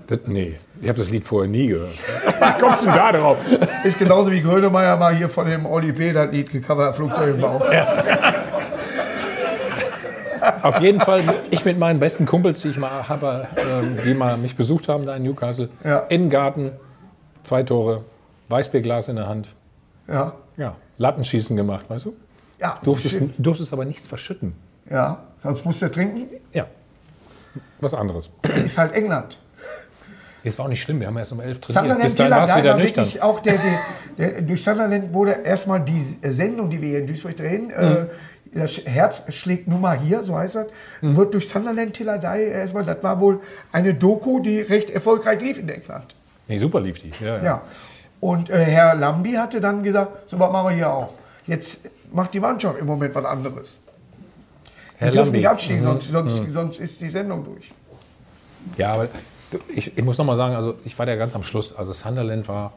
[0.08, 1.94] Das, nee, Ich habe das Lied vorher nie gehört.
[1.98, 3.38] Wie kommst du da drauf?
[3.86, 6.12] Ist genauso wie Grönemeyer mal hier von dem Oli P.
[6.12, 7.62] das Lied gecovert, Flugzeug im Bauch.
[10.62, 14.38] Auf jeden Fall, ich mit meinen besten Kumpels, die ich mal habe, ähm, die mal
[14.38, 16.00] mich besucht haben da in Newcastle, Ja.
[16.10, 16.72] in den Garten,
[17.44, 18.04] zwei Tore,
[18.50, 19.50] Weißbierglas in der Hand.
[20.08, 20.34] Ja.
[20.58, 22.14] Ja, Lattenschießen gemacht, weißt du?
[22.60, 24.54] Ja, Durftest, durftest aber nichts verschütten.
[24.90, 26.28] ja, sonst musst du trinken.
[26.54, 26.68] Ja,
[27.80, 28.30] was anderes.
[28.64, 29.38] Ist halt England.
[30.46, 31.80] Es war auch nicht schlimm, wir haben erst um elf trainiert.
[31.82, 33.10] Sunderland Bis dahin war es Tiller wieder nüchtern.
[33.22, 33.54] auch der,
[34.18, 37.72] der, der, durch Sunderland wurde erstmal die Sendung, die wir hier in Duisburg drehen, Mhm.
[37.74, 38.06] äh,
[38.60, 40.66] das Herz schlägt nun mal hier, so heißt das,
[41.02, 41.16] Mhm.
[41.16, 43.40] wird durch Sunderland Tilladei erstmal, das war wohl
[43.72, 46.14] eine Doku, die recht erfolgreich lief in England.
[46.48, 47.12] Nee, super lief die.
[47.24, 47.44] Ja, ja.
[47.44, 47.62] Ja.
[48.24, 51.10] Und äh, Herr Lambi hatte dann gesagt, so was machen wir hier auch.
[51.46, 51.80] Jetzt
[52.14, 53.80] macht die Mannschaft im Moment was anderes.
[54.64, 55.30] Die Herr dürfen Lambi.
[55.30, 55.42] Mhm.
[55.42, 57.74] nicht abstiegen, sonst, sonst, sonst ist die Sendung durch.
[58.78, 59.10] Ja, aber
[59.68, 61.76] ich, ich muss noch mal sagen, also ich war ja ganz am Schluss.
[61.76, 62.72] Also Sunderland war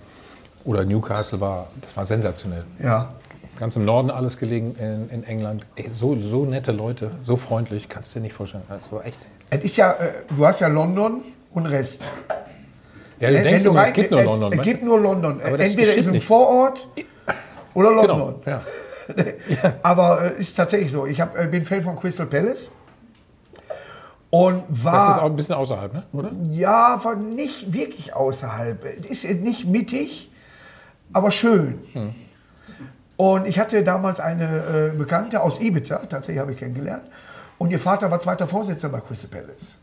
[0.65, 2.65] oder Newcastle war, das war sensationell.
[2.83, 3.15] Ja.
[3.57, 5.65] Ganz im Norden alles gelegen in, in England.
[5.77, 8.65] Ey, so, so nette Leute, so freundlich, kannst du dir nicht vorstellen.
[8.69, 9.29] Also echt.
[9.51, 12.01] Es ist ja, äh, du hast ja London und Rest.
[13.19, 14.53] Ja, du Wenn denkst du immer, es gibt nur äh, London.
[14.53, 15.41] Es gibt nur London.
[15.41, 16.21] Entweder ist ein.
[16.21, 16.87] Vorort
[17.75, 18.35] oder London.
[18.45, 18.63] Genau, ja.
[19.83, 21.07] Aber äh, ist tatsächlich so.
[21.07, 22.71] Ich hab, äh, bin Fan von Crystal Palace.
[24.31, 24.93] Und war.
[24.93, 26.03] Das ist auch ein bisschen außerhalb, ne?
[26.13, 26.33] oder?
[26.51, 28.85] Ja, war nicht wirklich außerhalb.
[29.09, 30.31] Es Ist nicht mittig,
[31.13, 31.79] aber schön.
[33.17, 37.05] Und ich hatte damals eine äh, Bekannte aus Ibiza, tatsächlich habe ich kennengelernt.
[37.57, 39.77] Und ihr Vater war zweiter Vorsitzender bei Crystal Palace.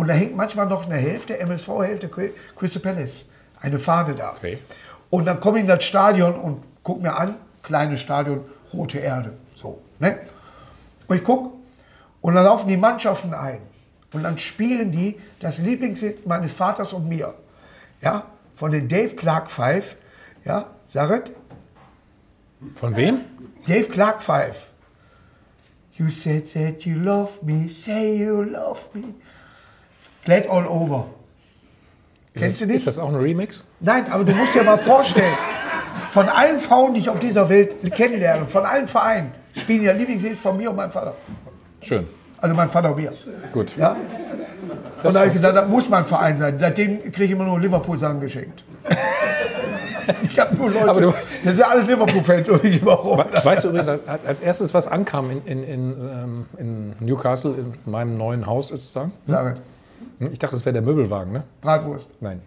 [0.00, 3.26] Und da hängt manchmal noch eine Hälfte, MSV-Hälfte Cry- Crystal Palace,
[3.60, 4.30] eine Fahne da.
[4.32, 4.56] Okay.
[5.10, 9.36] Und dann komme ich in das Stadion und guck mir an, kleines Stadion, rote Erde.
[9.52, 10.20] So, ne?
[11.06, 11.52] Und ich guck
[12.22, 13.60] und dann laufen die Mannschaften ein.
[14.14, 17.34] Und dann spielen die das Lieblingslied meines Vaters und mir.
[18.00, 19.96] Ja, von den Dave Clark Five.
[20.46, 21.30] Ja, es.
[22.74, 23.20] Von wem?
[23.66, 24.66] Dave Clark Five.
[25.98, 29.12] You said that you love me, say you love me.
[30.24, 31.06] Glad all over.
[32.34, 32.76] Ist Kennst das, du nicht?
[32.76, 33.64] Ist das auch ein Remix?
[33.80, 35.32] Nein, aber du musst dir mal vorstellen,
[36.10, 40.36] von allen Frauen, die ich auf dieser Welt kennenlerne, von allen Vereinen, spielen ja Lieblingslied
[40.38, 41.14] von mir und meinem Vater.
[41.82, 42.06] Schön.
[42.38, 43.12] Also mein Vater und mir.
[43.52, 43.76] Gut.
[43.76, 43.96] Ja?
[45.02, 46.58] Und da habe ich gesagt, das muss mein Verein sein.
[46.58, 48.62] Seitdem kriege ich immer nur Liverpool-Sachen geschenkt.
[50.22, 52.48] ich habe nur Leute, du- das sind alles Liverpool-Fans.
[52.50, 53.18] und ich gebe auch rum.
[53.18, 53.88] We- Weißt du übrigens,
[54.26, 59.12] als- erstes, was ankam in, in, in, ähm, in Newcastle, in meinem neuen Haus sozusagen?
[59.24, 59.60] Sag es.
[60.20, 61.42] Ich dachte, das wäre der Möbelwagen, ne?
[61.62, 62.10] Bratwurst.
[62.20, 62.42] Nein.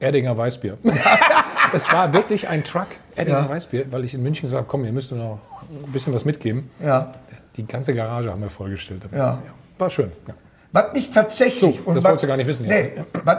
[0.00, 0.76] Erdinger Weißbier.
[1.72, 3.48] es war wirklich ein Truck, Erdinger Ja.
[3.48, 5.38] Weißbier, weil ich in München gesagt habe, komm, ihr müsst mir noch
[5.86, 6.70] ein bisschen was mitgeben.
[6.84, 7.12] Ja.
[7.56, 9.02] Die ganze Garage haben wir vollgestellt.
[9.14, 9.40] Ja.
[9.78, 10.10] War schön.
[10.26, 10.34] Ja.
[10.72, 11.76] Was mich tatsächlich.
[11.84, 12.74] So, das was- wolltest du gar nicht wissen, ja.
[12.74, 12.92] Nee,
[13.24, 13.38] was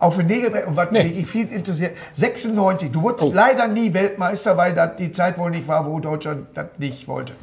[0.00, 1.04] auf den Nägel und was Nee.
[1.04, 1.96] wirklich viel interessiert.
[2.14, 3.32] 96, du wurdest Oh.
[3.32, 7.34] leider nie Weltmeister, weil das die Zeit wohl nicht war, wo Deutschland das nicht wollte.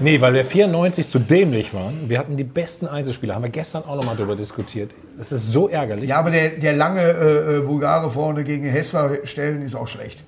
[0.00, 2.08] Nee, weil wir 94 zu dämlich waren.
[2.08, 3.34] Wir hatten die besten Einzelspieler.
[3.34, 4.90] Haben wir gestern auch noch mal darüber diskutiert.
[5.16, 6.10] Das ist so ärgerlich.
[6.10, 10.24] Ja, aber der, der lange äh, äh, Bulgare vorne gegen Hessler stellen ist auch schlecht.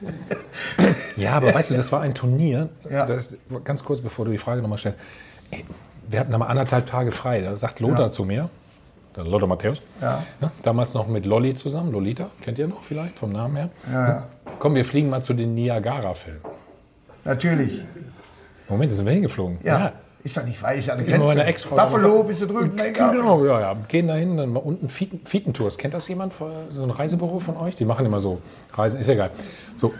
[1.16, 2.68] Ja, aber weißt du, das war ein Turnier.
[2.90, 3.06] Ja.
[3.06, 4.98] Das, ganz kurz, bevor du die Frage nochmal stellst.
[5.52, 5.64] Ey,
[6.08, 7.40] wir hatten da mal anderthalb Tage frei.
[7.40, 8.10] Da sagt Lothar Ja.
[8.10, 8.50] zu mir,
[9.16, 10.22] der Lothar Matthäus, Ja.
[10.62, 13.70] damals noch mit Lolli zusammen, Lolita, kennt ihr noch vielleicht vom Namen her?
[13.90, 14.24] Ja.
[14.58, 16.40] Komm, wir fliegen mal zu den Niagara-Filmen.
[17.24, 17.84] Natürlich.
[18.68, 19.58] Moment, da sind wir hingeflogen.
[19.62, 19.92] Ja.
[20.22, 21.26] Ist ja nicht weit, ist ja eine Grenze.
[21.26, 22.74] meine Ex-Frau Buffalo, bist du drüben?
[22.74, 22.96] Nein, nicht.
[22.96, 23.76] Genau, ja, ja.
[23.88, 25.76] Gehen dahin, dann mal unten Fieten, Fietentours.
[25.76, 26.32] Kennt das jemand?
[26.70, 27.74] So ein Reisebüro von euch?
[27.74, 28.40] Die machen immer so
[28.72, 29.30] Reisen, ist ja geil.
[29.76, 29.92] So.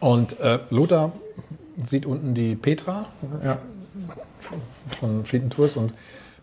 [0.00, 1.12] Und äh, Lothar
[1.84, 3.06] sieht unten die Petra
[3.44, 3.58] Ja.
[4.98, 5.94] von Fietentours und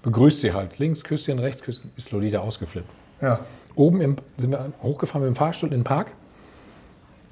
[0.04, 0.80] begrüßt sie halt.
[0.80, 1.92] Links Küsschen, rechts Küsschen.
[1.98, 2.90] Ist Lolita ausgeflippt.
[3.22, 3.42] Ja.
[3.76, 6.14] Oben im, sind wir hochgefahren mit dem Fahrstuhl in den Park.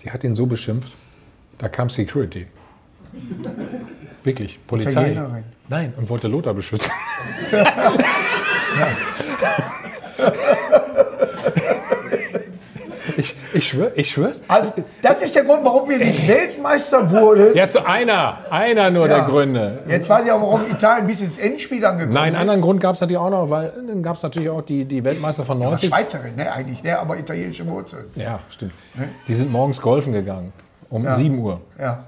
[0.04, 0.94] Die hat ihn so beschimpft,
[1.58, 2.48] da kam Security.
[4.24, 5.18] Wirklich, Polizei.
[5.70, 6.92] Nein, und wollte Lothar beschützen.
[13.18, 14.42] ich, ich schwör, ich schwör's.
[14.48, 17.56] Also, das ist der Grund, warum wir nicht Weltmeister wurden.
[17.56, 19.84] Ja, zu einer, einer nur der Gründe.
[19.88, 22.42] Jetzt weiß ich auch, warum Italien bis ins Endspiel angekommen Nein, einen ist.
[22.42, 25.04] anderen Grund gab es natürlich auch noch, weil dann gab es natürlich auch die, die
[25.04, 25.90] Weltmeister von Aber 90.
[25.90, 28.06] Schweizerin, ne, eigentlich, ne, aber italienische Wurzeln.
[28.16, 28.74] Ja, stimmt.
[29.28, 30.54] Die sind morgens golfen gegangen.
[30.90, 31.14] Um Ja.
[31.14, 31.62] 7 Uhr.
[31.80, 32.04] Ja,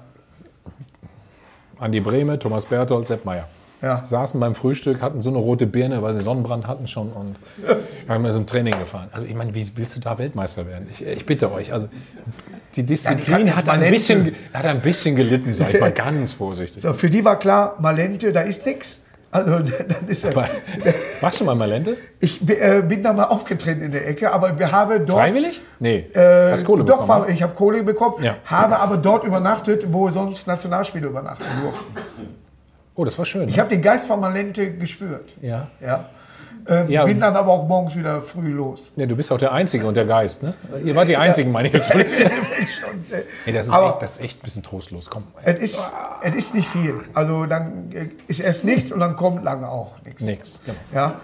[1.82, 3.48] Andi Brehme, Thomas Berthold, Sepp Meier.
[3.82, 4.04] ja.
[4.04, 7.36] Saßen beim Frühstück, hatten so eine rote Birne, weil sie Sonnenbrand hatten schon und
[8.08, 9.08] haben mir so ein Training gefahren.
[9.12, 10.86] Also ich meine, wie willst du da Weltmeister werden?
[10.92, 11.88] Ich, ich bitte euch, also
[12.76, 16.82] die Disziplin jetzt hat, ein bisschen, hat ein bisschen gelitten, sag ich mal ganz vorsichtig.
[16.82, 18.98] So, für die war klar, Malente, da ist nichts.
[19.32, 20.36] Also dann ist er.
[21.20, 21.96] Warst du mal in Malente?
[22.20, 25.18] Ich äh, bin da mal aufgetreten in der Ecke, aber wir haben dort.
[25.20, 25.60] Freiwillig?
[25.80, 26.06] Nee.
[26.12, 27.26] Äh, Hast Kohle doch, bekommen?
[27.28, 27.32] ne?
[27.32, 28.36] ich habe Kohle bekommen, Ja.
[28.44, 31.94] habe aber dort übernachtet, wo sonst Nationalspieler übernachten durften.
[32.94, 33.48] Oh, das war schön.
[33.48, 35.34] Ich habe den Geist von Malente gespürt.
[35.40, 35.68] ja.
[35.80, 36.10] Ja.
[36.68, 37.04] Ähm, Ja.
[37.04, 38.92] Bin dann aber auch morgens wieder früh los.
[38.96, 40.54] ja, du bist auch der Einzige und der Geist, ne?
[40.84, 41.84] Ihr wart die Einzigen, meine ich.
[41.86, 42.04] Schon, äh,
[43.46, 45.10] Nee, das, ist Aber- echt, das ist echt ein bisschen trostlos.
[45.10, 45.24] Komm.
[45.42, 46.94] es, ist, es ist nicht viel.
[47.14, 50.22] Also dann äh, ist erst nichts und dann kommt lange auch nichts.
[50.22, 50.60] Nix.
[50.64, 50.78] Genau.
[50.94, 51.14] Ja.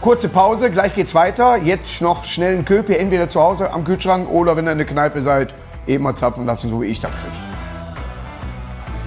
[0.00, 1.56] Kurze Pause, gleich geht's weiter.
[1.56, 4.86] Jetzt noch schnell einen Köpi, entweder zu Hause am Kühlschrank oder wenn ihr in der
[4.86, 5.54] Kneipe seid,
[5.86, 7.32] eben mal zapfen lassen, so wie ich das kriege.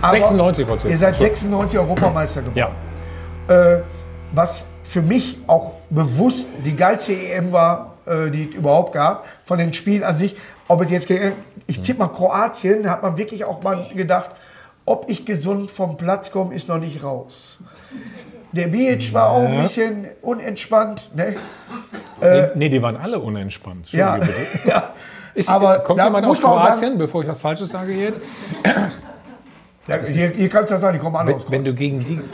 [0.02, 1.30] Aber 96 wolltest du Ihr seid sagen.
[1.34, 2.74] 96 Europameister geworden.
[3.50, 3.74] Ja.
[3.74, 3.82] Äh,
[4.32, 9.58] was für mich auch bewusst die geilste EM war, äh, die es überhaupt gab, von
[9.60, 10.36] den Spielen an sich.
[10.68, 11.10] Ob es jetzt,
[11.68, 14.32] ich tippe mal Kroatien, da hat man wirklich auch mal gedacht,
[14.86, 17.58] ob ich gesund vom Platz komme, ist noch nicht raus.
[18.52, 21.12] Der Bic war auch ein bisschen unentspannt.
[21.16, 21.36] Ne?
[22.22, 23.92] Nee, nee, die waren alle unentspannt.
[23.92, 24.18] Ja,
[24.66, 24.92] ja.
[25.34, 28.20] Ist, Aber kommt jemand aus Kroatien, bevor ich was Falsches sage jetzt?
[29.88, 31.46] ja hier, hier kannst du ja sagen, die kommen alle aus.
[31.46, 32.20] Wenn, wenn du gegen die.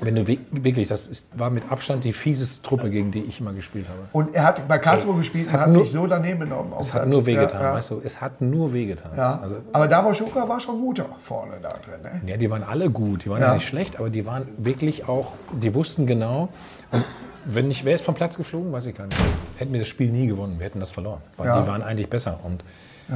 [0.00, 3.40] wenn du wi- wirklich, das ist, war mit Abstand die fieseste Truppe, gegen die ich
[3.40, 3.98] immer gespielt habe.
[4.12, 6.72] Und er hat bei Karlsruhe gespielt und hat hat nur- sich so daneben genommen.
[6.78, 7.74] Es hat nur wehgetan, ja, ja.
[7.74, 8.00] weißt du?
[8.04, 9.10] Es hat nur wehgetan.
[9.16, 9.38] Ja.
[9.42, 12.02] Also, aber Davor Schuka war schon guter vorne da drin.
[12.24, 12.30] Ne?
[12.30, 13.54] ja, die waren alle gut, die waren ja.
[13.54, 16.48] Nicht schlecht, aber die waren wirklich auch, die wussten genau.
[16.92, 17.04] Und
[17.44, 19.16] wenn nicht, wer ist vom Platz geflogen, weiß ich gar nicht.
[19.56, 21.20] Hätten wir das Spiel nie gewonnen, wir hätten das verloren.
[21.36, 22.40] Weil die waren eigentlich besser.
[22.44, 22.62] Und,
[23.08, 23.14] äh,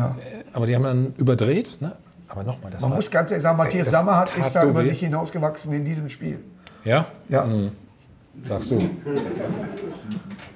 [0.53, 1.77] aber die haben dann überdreht.
[1.81, 1.92] Ne?
[2.29, 2.97] Aber nochmal, das Man war.
[2.97, 4.88] muss ganz ehrlich sagen, Matthias Ey, Sammer hat, ist da so über weh.
[4.88, 6.38] sich hinausgewachsen in diesem Spiel.
[6.85, 7.07] Ja?
[7.29, 7.47] Ja,
[8.45, 8.88] Sagst du.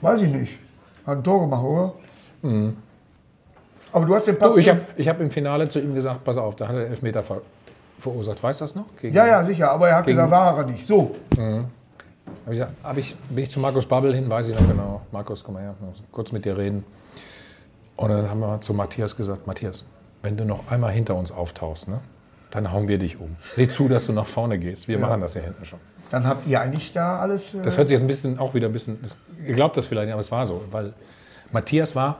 [0.01, 0.59] weiß ich nicht.
[1.07, 1.95] Hat ein Tor gemacht, oder?
[3.93, 4.55] Aber du hast den Pass.
[4.55, 7.23] Du, ich habe hab im Finale zu ihm gesagt, pass auf, da hat er Elfmeter
[7.23, 7.41] ver
[7.99, 8.43] verursacht.
[8.43, 8.85] Weißt du das noch?
[9.01, 9.71] Gegen, ja, ja, sicher.
[9.71, 10.87] Aber er hat Gegen- gesagt, war er nicht.
[10.87, 11.17] So.
[11.37, 11.65] Hab
[12.47, 15.01] ich, gesagt, hab ich, bin ich zu Markus Babbel hin, weiß ich noch genau.
[15.12, 15.75] Markus, komm mal her,
[16.12, 16.85] kurz mit dir reden.
[17.97, 19.87] Und dann haben wir zu Matthias gesagt, Matthias,
[20.23, 22.01] wenn du noch einmal hinter uns auftauchst, ne,
[22.51, 23.37] dann hauen wir dich um.
[23.55, 24.89] Sieh zu, dass du nach vorne gehst.
[24.89, 25.79] Wir machen das hier hinten schon.
[26.11, 27.55] Dann habt ihr eigentlich da alles.
[27.55, 28.99] Äh, Das hört sich jetzt ein bisschen, auch wieder ein bisschen,
[29.47, 30.62] ihr glaubt das vielleicht nicht, aber es war so.
[30.71, 30.92] Weil
[31.53, 32.19] Matthias war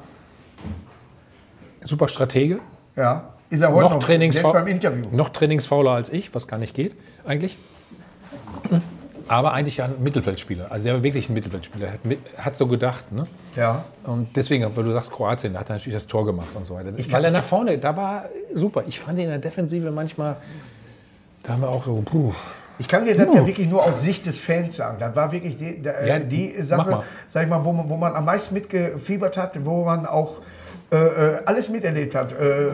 [1.83, 2.61] super Stratege,
[2.97, 3.33] ja.
[3.49, 5.05] Ist er heute noch, noch, Trainingsfa selbst beim Interview.
[5.13, 7.57] noch trainingsfauler als ich, was gar nicht geht, eigentlich.
[9.29, 10.71] Aber eigentlich ja ein Mittelfeldspieler.
[10.71, 11.93] Also der war wirklich ein Mittelfeldspieler.
[11.93, 12.01] Hat,
[12.39, 13.11] hat so gedacht.
[13.13, 13.27] Ne?
[13.57, 13.85] Ja.
[14.05, 16.75] Und deswegen, weil du sagst Kroatien, da hat er natürlich das Tor gemacht und so
[16.75, 16.93] weiter.
[17.11, 18.85] weil er nach vorne, da war super.
[18.87, 20.37] Ich fand ihn in der Defensive manchmal,
[21.43, 22.33] da haben wir auch so, puh.
[22.79, 24.97] Ich kann dir das ja wirklich nur aus Sicht des Fans sagen.
[25.01, 27.97] Das war wirklich die, der, äh, Ja, die Sache, sag ich mal, wo man, wo
[27.97, 30.43] man am meisten mitgefiebert hat, wo man auch
[30.93, 32.33] äh, äh, alles miterlebt hat.
[32.33, 32.71] Äh, äh,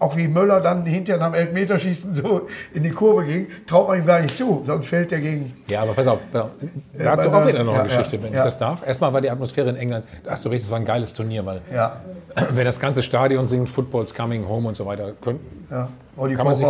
[0.00, 4.06] auch wie Möller dann hinterher am Elfmeterschießen so in die Kurve ging, traut man ihm
[4.06, 5.52] gar nicht zu, sonst fällt er gegen.
[5.68, 8.38] Ja, aber pass auf, dazu auch wieder noch der- eine ja, Geschichte, ja, wenn ja.
[8.38, 8.86] ich das darf.
[8.86, 11.44] Erstmal war die Atmosphäre in England, da hast du recht, es war ein geiles Turnier,
[11.44, 11.60] weil
[12.50, 15.88] wenn das ganze Stadion singt, Football's coming home und so weiter, können, ja.
[16.16, 16.66] Olli kann man sich...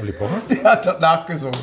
[0.00, 0.40] Olli Pocher?
[0.48, 1.58] der hat das nachgesungen.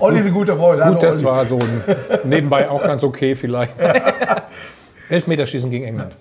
[0.00, 0.82] Olli ist ein guter Freund.
[0.82, 1.24] Gut, das Olli.
[1.24, 1.82] war so ein,
[2.24, 3.72] nebenbei auch ganz okay vielleicht.
[5.08, 6.16] Elfmeterschießen gegen England.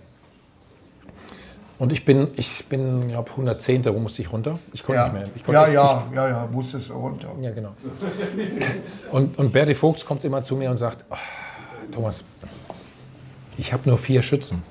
[1.77, 3.83] Und ich bin, ich bin, glaube 110.
[3.85, 4.59] Wo musste ich runter?
[4.71, 5.27] Ich konnte Ja, nicht mehr.
[5.35, 7.27] Ich konnte, ja, ich, ja, ja, ja, musstest runter.
[7.37, 7.73] Ich, ja, genau.
[9.11, 11.15] Und, und Berti Vogts kommt immer zu mir und sagt, "Oh,
[11.91, 12.23] Thomas,
[13.57, 14.63] ich habe nur vier Schützen.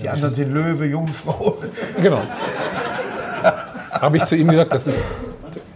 [0.00, 1.58] Die anderen sind Löwe, Jungfrau.
[2.00, 2.22] Genau.
[4.02, 5.02] Habe ich zu ihm gesagt, das ist,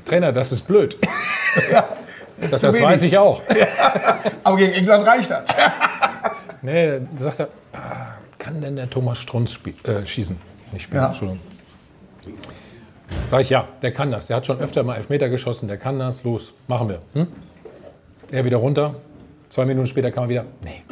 [0.04, 0.98] Trainer, das ist blöd.
[2.42, 2.82] Zu das wenig.
[2.82, 3.40] weiß ich auch.
[4.44, 5.44] Aber gegen England reicht das.
[6.62, 10.36] Nee, da sagt er, ah, kann denn der Thomas Strunz äh, schießen?
[10.72, 11.08] Nicht spielen, Ja.
[11.08, 11.40] Entschuldigung.
[13.28, 14.26] Sag ich, ja, der kann das.
[14.26, 16.24] Der hat schon öfter mal Elfmeter geschossen, der kann das.
[16.24, 17.02] Los, machen wir.
[17.12, 17.28] Hm?
[18.32, 18.96] Er wieder runter.
[19.50, 20.44] Zwei Minuten später kam er wieder.
[20.64, 20.82] Nee,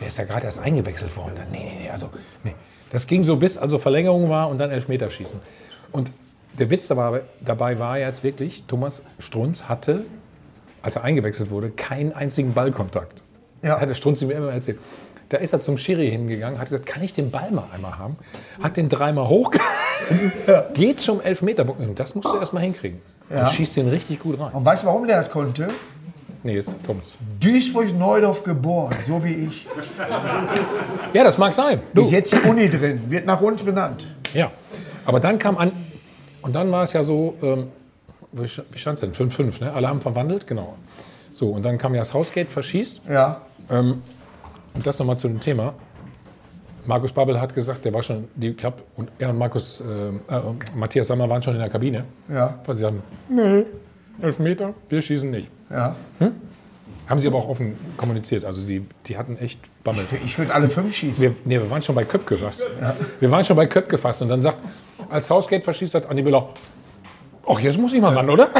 [0.00, 1.34] der ist ja gerade erst eingewechselt worden.
[1.52, 2.08] Nee, nee, nee, also,
[2.42, 2.54] nee.
[2.90, 5.38] Das ging so bis also Verlängerung war und dann Elfmeterschießen.
[5.92, 6.10] Und
[6.58, 10.04] der Witz dabei, dabei war jetzt wirklich, Thomas Strunz hatte,
[10.82, 13.22] als er eingewechselt wurde, keinen einzigen Ballkontakt.
[13.62, 13.80] Ja.
[13.80, 14.78] Hat der Strunz mir immer erzählt.
[15.28, 18.16] Da ist er zum Schiri hingegangen, hat gesagt, kann ich den Ball mal einmal haben?
[18.60, 20.32] Hat den dreimal hochgehalten,
[20.74, 21.80] geht zum Elfmeterpunkt.
[21.80, 22.98] Und Das musst du erst mal hinkriegen.
[23.28, 23.44] Ja.
[23.44, 24.52] Du schießt den richtig gut rein.
[24.52, 25.68] Und weißt du, warum der das konnte?
[26.42, 27.14] Nee, jetzt kommt's.
[27.38, 29.68] Duisburg-Neudorf geboren, so wie ich.
[31.12, 31.80] Ja, das mag sein.
[31.94, 32.02] Du.
[32.02, 34.06] Ist jetzt die Uni drin, wird nach uns benannt.
[34.32, 34.50] Ja.
[35.04, 35.70] Aber dann kam an,
[36.50, 37.68] und dann war es ja so, ähm,
[38.32, 39.12] wie stand es denn?
[39.12, 39.72] 5-5, ne?
[39.72, 40.74] Alle haben verwandelt, genau.
[41.32, 43.02] So, und dann kam ja das Hausgate verschießt.
[43.08, 44.02] Ja, Ähm,
[44.74, 45.74] und das nochmal zu dem Thema.
[46.86, 50.08] Markus Babbel hat gesagt, der war schon, die, ich glaub, und er und Markus, äh,
[50.34, 50.40] äh,
[50.74, 52.04] Matthias Sammer waren schon in der Kabine.
[52.28, 53.64] Ja, Weil sie sagen, nee,
[54.20, 55.48] elf Meter, wir schießen nicht.
[55.70, 55.94] ja.
[57.08, 58.44] Haben sie aber auch offen kommuniziert.
[58.44, 60.04] Also die, die hatten echt Bammel.
[60.24, 61.20] Ich würde alle fünf schießen.
[61.20, 62.64] Wir, nee, wir waren schon bei Köpke fast.
[63.18, 64.22] Wir waren schon bei Köpke fast.
[64.22, 64.58] Und dann sagt,
[65.10, 66.48] als Southgate verschießt hat Andi Müller,
[67.48, 68.48] ach, jetzt muss ich mal ran, oder?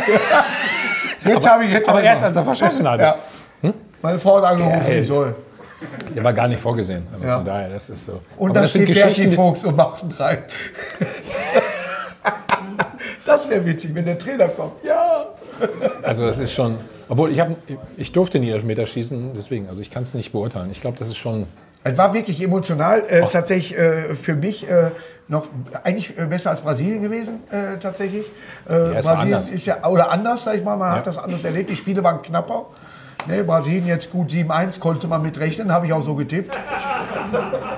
[1.24, 2.98] Jetzt habe ich jetzt Aber erst als er verschossen hat.
[2.98, 3.16] Ja.
[4.00, 5.34] Meine Frau hat angerufen, Ja, ich soll.
[6.16, 7.06] Der war gar nicht vorgesehen.
[7.12, 7.36] Also Ja.
[7.36, 8.20] von daher, das ist so.
[8.38, 10.38] Und Aber da das sind steht Berti Fuchs und macht einen rein.
[13.26, 14.82] Das wäre witzig, wenn der Trainer kommt.
[14.82, 15.26] Ja.
[16.02, 16.76] Also das ist schon.
[17.08, 17.48] Obwohl ich, hab,
[17.98, 20.70] ich durfte nie Elfmeter schießen, deswegen, also ich kann es nicht beurteilen.
[20.70, 21.46] Ich glaube, das ist schon.
[21.82, 24.90] Es war wirklich emotional, äh, tatsächlich äh, für mich äh,
[25.28, 25.46] noch
[25.82, 28.26] eigentlich äh, besser als Brasilien gewesen, äh, tatsächlich.
[28.68, 28.72] Äh,
[29.04, 30.96] war Brasilien ist ja, oder anders, sag ich mal, man Ja.
[30.96, 31.70] hat das anders erlebt.
[31.70, 32.66] Die Spiele waren knapper.
[33.26, 36.56] Ne, Brasilien jetzt gut 7-1, konnte man mit rechnen, habe ich auch so getippt.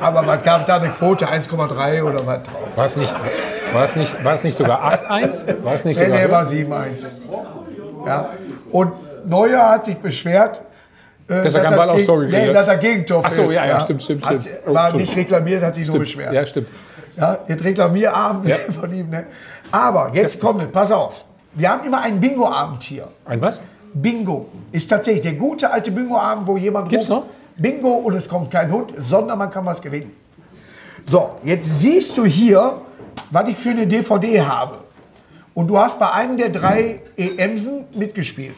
[0.00, 2.40] Aber was gab da eine Quote, 1,3 oder was?
[2.76, 3.14] War es nicht,
[3.72, 5.64] war es nicht, es nicht sogar 8-1?
[5.64, 6.18] War es nicht Nee, sogar.
[6.26, 7.06] nee, war 7-1.
[8.06, 8.30] Ja.
[8.70, 8.92] Und
[9.28, 10.62] Neuer hat sich beschwert,
[11.28, 12.54] äh, Dass er keinen Ball aufs Tor gekriegt Nee, hat.
[12.54, 13.54] dass er Gegentor Ach so, fehlt.
[13.54, 14.56] ja, ja, stimmt, stimmt, Hat, stimmt.
[14.66, 15.02] Oh, War stimmt.
[15.02, 16.32] nicht reklamiert, hat sich nur beschwert.
[16.32, 16.68] Ja, stimmt.
[17.16, 18.56] Ja, jetzt Reklamierabend Ja.
[18.56, 19.10] von ihm.
[19.10, 19.26] Ne?
[19.70, 21.24] Aber jetzt kommt pass auf.
[21.54, 23.08] Wir haben immer einen Bingo-Abend hier.
[23.24, 23.60] Ein was?
[23.94, 27.26] Bingo ist tatsächlich der gute alte Bingo-Abend, wo jemand Gibt's ruft,
[27.58, 30.12] Bingo und es kommt kein Hund, sondern man kann was gewinnen.
[31.06, 32.76] So, jetzt siehst du hier,
[33.30, 34.78] was ich für eine DVD habe.
[35.52, 38.56] Und du hast bei einem der drei EMsen mitgespielt.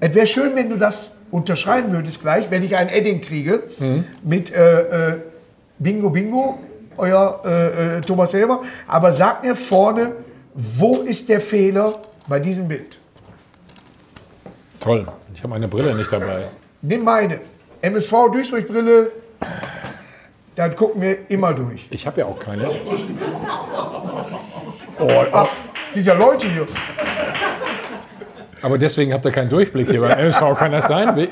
[0.00, 3.64] Es wäre schön, wenn du das unterschreiben würdest gleich, wenn ich ein Edding kriege
[4.22, 5.20] mit äh, äh,
[5.80, 6.60] Bingo Bingo,
[6.96, 8.60] euer äh, äh, Thomas Helmer.
[8.86, 10.12] Aber sag mir vorne,
[10.54, 12.98] wo ist der Fehler bei diesem Bild?
[14.78, 15.06] Toll.
[15.34, 16.50] Ich habe meine Brille nicht dabei.
[16.82, 17.40] Nimm meine.
[17.82, 19.10] MSV Duisburg Brille.
[20.54, 21.88] Dann gucken wir immer durch.
[21.90, 22.70] Ich habe ja auch keine.
[25.32, 25.48] Ach,
[25.92, 26.66] sind ja Leute hier.
[28.64, 30.00] Aber deswegen habt ihr keinen Durchblick hier.
[30.00, 31.28] Beim MSV kann das sein?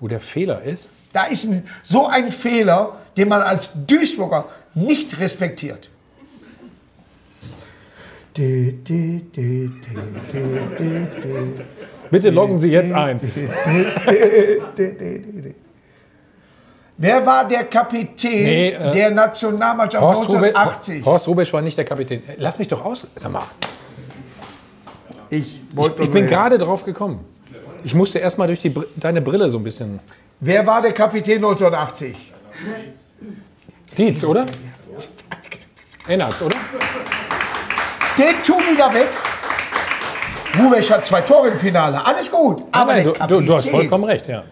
[0.00, 0.90] Wo der Fehler ist?
[1.12, 5.88] Da ist ein, so ein Fehler, den man als Duisburger nicht respektiert.
[12.10, 13.20] Bitte loggen Sie jetzt ein.
[16.96, 21.04] Wer war der Kapitän Nee, äh, der Nationalmannschaft Horst, Rube, 1980?
[21.04, 22.22] Horst Rubesch war nicht der Kapitän.
[22.38, 23.06] Lass mich doch aus.
[23.14, 23.44] Sag mal,
[25.30, 27.24] Ich, wollte ich bin gerade drauf gekommen.
[27.84, 30.00] Ich musste erst mal durch die, deine Brille so ein bisschen.
[30.40, 32.32] Wer war der Kapitän 1980?
[33.96, 34.46] Dietz, oder?
[36.06, 36.56] Ennertz, oder?
[38.18, 39.08] Den tu wieder weg.
[40.58, 42.04] Rubesch hat zwei Tore im Finale.
[42.04, 42.64] Alles gut.
[42.72, 44.42] Aber Nein, der du, du, du hast vollkommen recht, ja.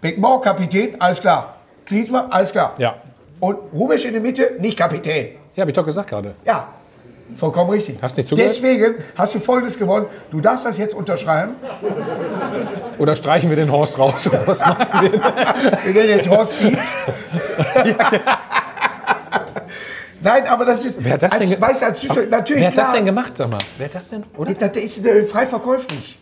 [0.00, 1.56] Beckenbauer Kapitän, alles klar.
[1.84, 2.74] Klinsmann, alles klar.
[2.78, 2.96] Ja,
[3.40, 5.28] Und Rubesch in der Mitte, nicht Kapitän.
[5.54, 6.34] ja habe ich doch gesagt gerade.
[6.44, 6.68] Ja,
[7.34, 7.98] vollkommen richtig.
[8.00, 8.50] Hast nicht zugehört?
[8.50, 10.06] Deswegen hast du Folgendes gewonnen.
[10.30, 11.54] Du darfst das jetzt unterschreiben.
[12.98, 14.30] Oder streichen wir den Horst raus?
[14.46, 15.12] Was machen wir?
[15.12, 16.78] Wir nennen jetzt Horst Dietz.
[20.22, 21.02] Nein, aber das ist.
[21.02, 22.62] Wer hat das als, denn weißt, als natürlich.
[22.62, 23.58] Wer hat das denn gemacht, sag mal?
[23.76, 24.22] Wer hat das denn?
[24.36, 24.54] Oder?
[24.54, 26.18] Das ist äh, frei verkäuflich.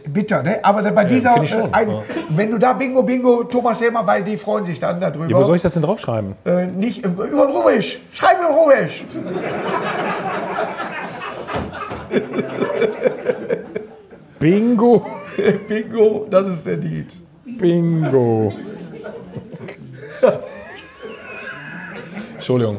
[0.00, 0.64] Bitter, ne?
[0.64, 2.02] Aber bei dieser, finde ich schon, äh, ein, ja.
[2.30, 5.26] wenn du da Bingo Bingo Thomas Helmer, weil die freuen sich dann darüber.
[5.26, 6.34] Ja, wo soll ich das denn draufschreiben?
[6.44, 8.00] äh, nicht äh, über den Rubisch.
[8.12, 9.04] Schreib über den Rubisch.
[14.38, 15.06] Bingo.
[15.68, 17.22] Bingo, das ist der Dietz.
[17.44, 18.52] Bingo.
[22.34, 22.78] Entschuldigung.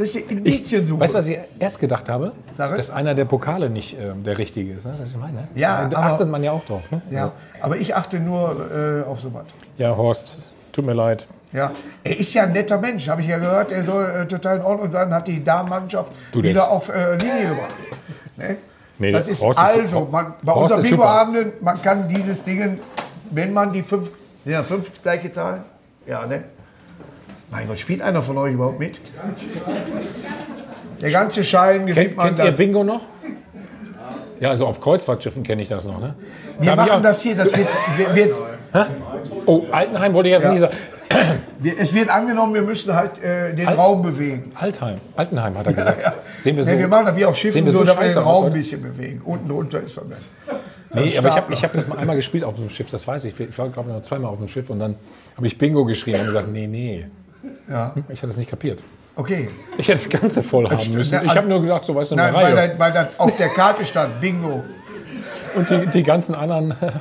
[0.00, 0.98] Das ist die Indiziensuche.
[1.00, 2.32] Weißt du, was ich erst gedacht habe?
[2.56, 2.74] Sag.
[2.74, 4.84] Dass einer der Pokale nicht äh, der richtige ist.
[4.86, 5.48] Weißt du, was ich meine?
[5.54, 6.90] Ja, Da aber- achtet man ja auch drauf.
[6.90, 7.02] Ne?
[7.10, 9.44] Ja, aber ich achte nur äh, auf sowas.
[9.76, 11.26] Ja, Horst, tut mir leid.
[11.52, 13.72] Ja, er ist ja ein netter Mensch, habe ich ja gehört.
[13.72, 17.74] Er soll äh, total in Ordnung sein, hat die Damenmannschaft wieder auf äh, Linie gebracht.
[18.38, 18.56] Ne?
[18.98, 20.90] Nee, das ist Horst also, man, bei Horst unseren.
[20.90, 22.78] Bingo-Abenden, man kann dieses Ding,
[23.32, 24.10] wenn man die fünf,
[24.46, 25.60] ja, fünf gleiche Zahlen,
[26.06, 26.44] ja, ne?
[27.50, 29.00] Mein Gott, spielt einer von euch überhaupt mit?
[31.00, 32.56] Der ganze Schein gewinnt Kennt, man kennt ihr dann.
[32.56, 33.02] Bingo noch?
[34.38, 36.00] Ja, also auf Kreuzfahrtschiffen kenne ich das noch.
[36.00, 36.14] Ne?
[36.60, 38.36] Wir Da machen das hier, das wird, wird, wird,
[39.46, 40.50] Oh, Altenheim wollte ich jetzt Ja.
[40.52, 40.74] nicht sagen.
[41.78, 44.52] es wird angenommen, wir müssen halt äh, den Alt- Raum bewegen.
[44.54, 46.12] Altenheim, Altenheim hat er gesagt.
[46.38, 46.70] Sehen wir so.
[46.70, 49.20] Nee, wir machen das wie auf Schiffen, wir so, so den Raum ein bisschen bewegen.
[49.24, 50.18] Unten drunter ist er dann.
[51.04, 53.38] Nee, aber ich habe hab das mal einmal gespielt auf einem Schiff, das weiß ich.
[53.38, 54.94] Ich war, glaube ich, noch zweimal auf einem Schiff und dann
[55.36, 57.06] habe ich Bingo geschrien und gesagt, nee, nee.
[57.68, 58.80] Ja, Ich hatte es nicht kapiert.
[59.16, 59.48] okay.
[59.78, 61.20] Ich hätte das Ganze voll haben müssen.
[61.24, 62.68] Ich habe nur gesagt, so weißt du, eine Nein, weil, Reihe.
[62.70, 64.62] das, weil das auf der Karte stand, Bingo.
[65.56, 66.92] Und die, die ganzen anderen äh,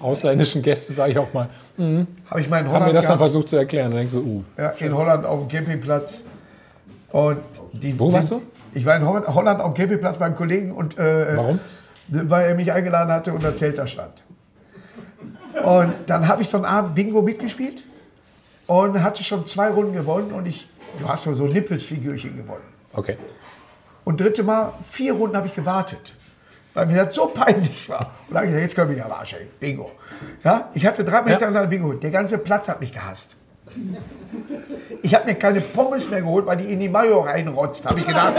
[0.00, 3.18] ausländischen Gäste, sage ich auch mal, Habe ich mal in haben Holland mir das dann
[3.18, 3.18] gehabt.
[3.30, 3.92] versucht zu erklären.
[3.92, 6.22] Und denkst so, uh, Ja, in Holland auf dem Campingplatz.
[7.12, 7.38] Und
[7.72, 8.42] die, Wo warst du?
[8.72, 11.60] Ich war in Holland, auf dem Campingplatz beim Kollegen und äh, warum?
[12.08, 14.24] weil er mich eingeladen hatte und der Zelt da stand.
[15.64, 17.84] Und dann habe ich so einen Abend Bingo mitgespielt
[18.66, 22.64] und hatte schon zwei Runden gewonnen und ich, du hast so so Nippelsfigürchen gewonnen.
[22.92, 23.16] Okay.
[24.04, 26.14] Und dritte Mal, vier Runden habe ich gewartet.
[26.74, 28.10] Weil mir das so peinlich war.
[28.28, 29.46] Und dann hab ich gesagt, jetzt können wir ja Arsch, ey.
[29.60, 29.92] Bingo.
[30.42, 31.92] Ja, ich hatte drei Meter hintereinander Bingo.
[31.92, 33.36] Der ganze Platz hat mich gehasst.
[35.02, 37.86] Ich habe mir keine Pommes mehr geholt, weil die in die Mayo reinrotzt.
[37.86, 38.34] Habe ich gedacht,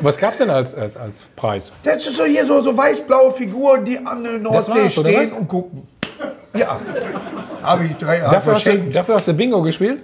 [0.00, 1.72] Was gab es denn als, als, als Preis?
[1.82, 5.88] das ist so hier so, so weiß-blaue Figuren, die an der Nordsee stehen und gucken.
[6.54, 6.80] Ja.
[7.62, 10.02] Habe ich drei hab Dafür hast, du, dafür hast du Bingo gespielt?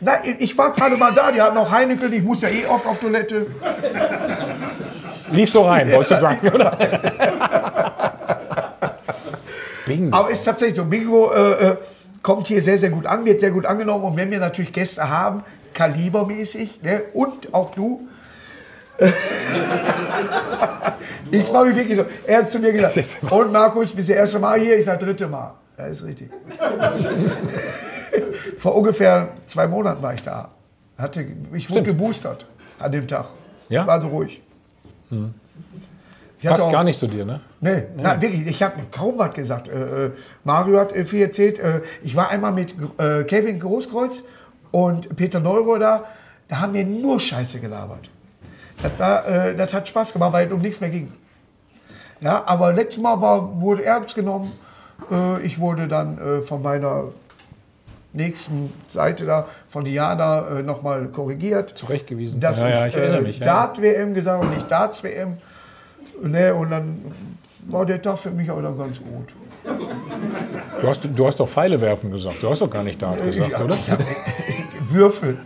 [0.00, 1.30] Nein, ich war gerade mal da.
[1.30, 2.12] Die hatten noch Heineken.
[2.12, 3.46] Ich muss ja eh oft auf Toilette.
[5.30, 6.76] Lief so rein, wolltest du sagen, oder?
[9.86, 10.16] Bingo.
[10.16, 11.76] Aber ist tatsächlich so, Bingo äh, äh,
[12.22, 14.04] kommt hier sehr, sehr gut an, wird sehr gut angenommen.
[14.04, 15.44] Und wenn wir natürlich Gäste haben,
[15.74, 18.08] kalibermäßig, ne, und auch du,
[21.30, 22.04] ich freue mich wirklich so.
[22.26, 22.98] Er hat zu mir gesagt,
[23.30, 24.76] und Markus, bist du das erste Mal hier?
[24.78, 25.54] Ich sage, dritte Mal.
[25.80, 26.28] Ja, ist richtig.
[28.58, 30.50] Vor ungefähr zwei Monaten war ich da.
[30.98, 31.86] Hatte, ich wurde Stimmt.
[31.86, 32.46] geboostert
[32.78, 33.26] an dem Tag.
[33.70, 33.82] Ja?
[33.82, 34.42] Ich war so ruhig.
[35.10, 35.30] Hatte
[36.42, 37.40] Passt auch- gar nicht zu dir, ne?
[37.60, 39.68] Nee, na, wirklich, ich habe kaum was gesagt.
[39.68, 40.10] Äh, äh,
[40.44, 41.58] Mario hat äh, viel erzählt.
[41.58, 44.22] Äh, ich war einmal mit äh, Kevin Großkreuz
[44.70, 46.04] und Peter Neuro da.
[46.48, 48.10] Da haben wir nur Scheiße gelabert.
[48.82, 51.10] Das, war, äh, das hat Spaß gemacht, weil es um nichts mehr ging.
[52.20, 54.52] Ja, aber letztes Mal war, wurde ernst genommen.
[55.10, 57.04] Äh, ich wurde dann äh, von meiner
[58.12, 62.40] nächsten Seite da, von Diana, äh, nochmal korrigiert Zurechtgewiesen.
[62.40, 63.38] dass ja, ja, ich, ich erinnere äh, mich.
[63.38, 63.46] Ja.
[63.46, 65.36] Dart-WM gesagt und nicht Darts-WM.
[66.22, 66.98] Ne, und dann
[67.68, 69.32] war der Tag für mich auch dann ganz gut.
[70.80, 72.36] Du, hast, du hast doch Pfeile werfen gesagt.
[72.42, 73.74] Du hast doch gar nicht Dart gesagt, Ich- oder?
[73.74, 74.00] ich hab-
[74.90, 75.38] Würfel,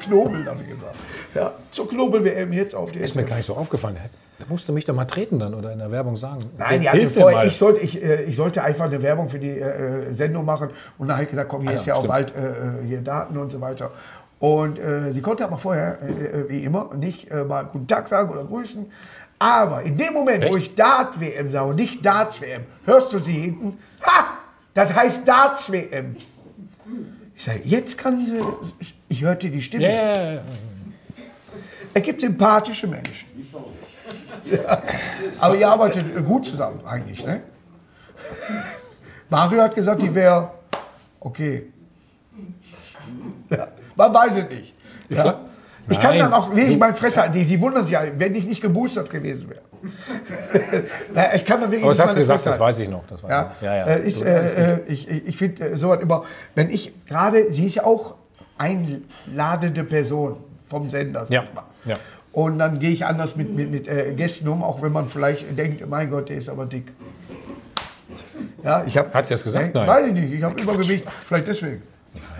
[0.00, 0.94] Knobel, habe ich gesagt.
[1.38, 3.96] Ja, zur Knobel-WM jetzt auf die Ist mir gar nicht so aufgefallen.
[4.38, 6.40] Da musst du mich doch mal treten dann oder in der Werbung sagen.
[6.58, 9.50] Nein, die hatte vorher, ich, sollte, ich, äh, ich sollte einfach eine Werbung für die
[9.50, 12.00] äh, Sendung machen und dann habe ich gesagt, komm, hier Ah ist ja, ja auch
[12.00, 12.12] stimmt.
[12.12, 13.92] bald äh, äh, hier Daten und so weiter.
[14.40, 18.08] Und äh, sie konnte aber vorher, äh, äh, wie immer, nicht äh, mal Guten Tag
[18.08, 18.90] sagen oder grüßen.
[19.38, 20.68] Aber in dem Moment, wo Echt?
[20.68, 24.38] ich Dart-WM sage und nicht Darts-WM, hörst du sie hinten, ha,
[24.74, 26.16] das heißt Darts-WM.
[27.36, 28.40] Ich sage, jetzt kann sie,
[29.08, 29.84] ich, hörte die Stimme.
[29.84, 30.40] Ja,
[31.94, 33.28] Er gibt sympathische Menschen.
[34.44, 34.82] Ja.
[35.40, 37.40] Aber ihr arbeitet gut zusammen eigentlich, ne?
[39.28, 40.50] Mario hat gesagt, die wäre
[41.20, 41.66] okay.
[43.50, 44.74] Ja, man weiß es nicht.
[45.08, 45.40] Ja.
[45.90, 47.32] Ich kann dann auch wirklich mein Fresse halten.
[47.34, 49.62] Die, die wundern sich, wenn ich nicht geboostert gewesen wäre.
[51.14, 52.78] Naja, ich kann dann wirklich Aber das nicht hast du meine gesagt, Fresse das weiß
[52.80, 53.06] ich noch.
[53.06, 53.62] Das weiß Ja, ich.
[53.64, 53.84] ja, ja.
[53.94, 56.24] Ist, äh, ich ich, ich finde äh, sowas immer,
[56.54, 58.14] wenn ich gerade, sie ist ja auch
[58.58, 60.36] einladende Person
[60.68, 61.20] vom Sender.
[61.20, 61.62] sag Ja, ich mal.
[61.84, 61.96] Ja.
[62.32, 65.58] Und dann gehe ich anders mit, mit, mit äh, Gästen um, auch wenn man vielleicht
[65.58, 66.92] denkt, mein Gott, der ist aber dick.
[68.62, 69.12] Ja, ich habe.
[69.12, 69.74] Hat sie das gesagt?
[69.74, 69.88] Nein.
[69.88, 71.82] Weiß ich nicht, ich habe Übergewicht, vielleicht deswegen.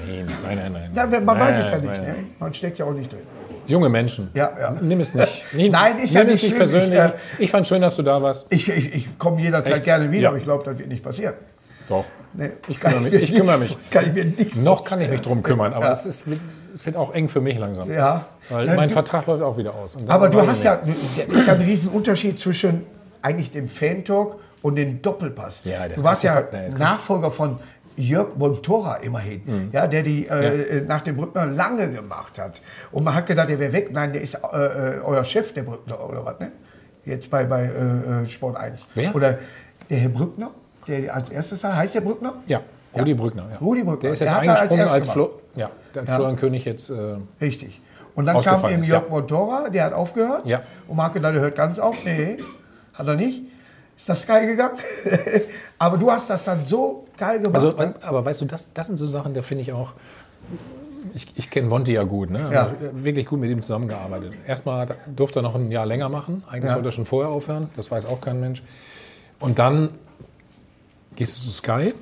[0.07, 0.91] Nein, nein, nein, nein.
[0.95, 2.15] Ja, man Nein, weiß es ja nicht, ne?
[2.39, 3.21] man steckt ja auch nicht drin.
[3.67, 4.31] Junge Menschen.
[4.35, 4.77] Ja, ja.
[4.81, 5.45] Nimm es nicht.
[5.53, 6.99] Nimm, Nein, ist ja nicht persönlich.
[6.99, 8.47] Ich, Ich, äh, fand schön, dass du da warst.
[8.49, 9.85] Ich, ich, ich komme jederzeit Echt?
[9.85, 10.29] gerne wieder, Ja.
[10.31, 11.35] aber ich glaube, das wird nicht passieren.
[11.89, 12.05] Doch.
[12.35, 13.13] Nee, Ich kümmere mich.
[13.15, 13.77] Ich kümmere mich.
[13.91, 15.93] Kann ich mir nicht Noch kann ich mich drum kümmern, aber Ja.
[15.93, 16.25] es, ist,
[16.75, 17.91] es wird auch eng für mich langsam.
[17.91, 18.27] Ja.
[18.51, 19.97] Weil Na, mein du- Vertrag läuft auch wieder aus.
[20.07, 20.75] Aber du hast ja,
[21.29, 22.85] ist ja ein Riesenunterschied zwischen
[23.23, 25.63] eigentlich dem Fan-Talk und dem Doppelpass.
[25.65, 27.59] Ja, du warst ja nee, Nachfolger von
[27.97, 29.69] Jörg Montora immerhin, Mhm.
[29.73, 32.61] ja, der die äh, nach dem Brückner lange gemacht hat.
[32.93, 33.89] Und man hat gedacht, der wäre weg.
[33.93, 36.53] Nein, der ist äh, äh, euer Chef, der Brückner, oder was, ne?
[37.05, 38.87] Jetzt bei, bei äh, äh, Sport 1.
[38.95, 39.15] Wer?
[39.17, 39.39] Oder
[39.91, 40.51] der Herr Brückner,
[40.89, 42.35] der als erstes sagt, heißt der Brückner?
[42.47, 42.61] Ja,
[42.97, 43.47] Rudi Brückner.
[43.53, 43.59] Ja.
[43.59, 44.01] Rudi Brückner.
[44.03, 46.17] Der ist jetzt als eingesprungen als, erstes Flo ja, als Ja.
[46.17, 46.91] Florian König jetzt.
[46.91, 47.81] Äh, Richtig.
[48.15, 49.11] Und dann kam eben Jörg ja.
[49.11, 50.45] Montora, der hat aufgehört.
[50.45, 50.63] Ja.
[50.89, 52.05] Und gedacht, der hört ganz auf.
[52.05, 52.39] Nee,
[52.95, 53.43] hat er nicht.
[53.97, 54.77] Ist das geil gegangen?
[55.79, 57.63] Aber du hast das dann so geil gemacht.
[57.63, 57.95] also, ne?
[58.01, 59.95] aber weißt du, das, das sind so Sachen, da finde ich auch.
[61.15, 62.51] Ich, ich kenne Wonti ja gut, ne?
[62.53, 62.63] Ja.
[62.65, 64.33] Also, wirklich gut mit ihm zusammengearbeitet.
[64.47, 66.45] Erstmal durfte er noch ein Jahr länger machen.
[66.49, 66.75] Eigentlich Ja.
[66.75, 67.71] sollte er schon vorher aufhören.
[67.77, 68.63] Das weiß auch kein Mensch.
[69.41, 69.91] Und dann
[71.19, 71.95] gehst du zu Sky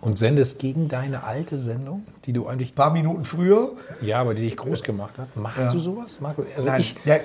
[0.00, 3.72] und sendest gegen deine alte Sendung, die du eigentlich, Ein paar Minuten früher.
[4.00, 5.36] ja, aber die dich groß gemacht hat.
[5.36, 5.72] Machst Ja.
[5.72, 6.44] du sowas, Marco?
[6.56, 7.20] Also Nein, ich, der,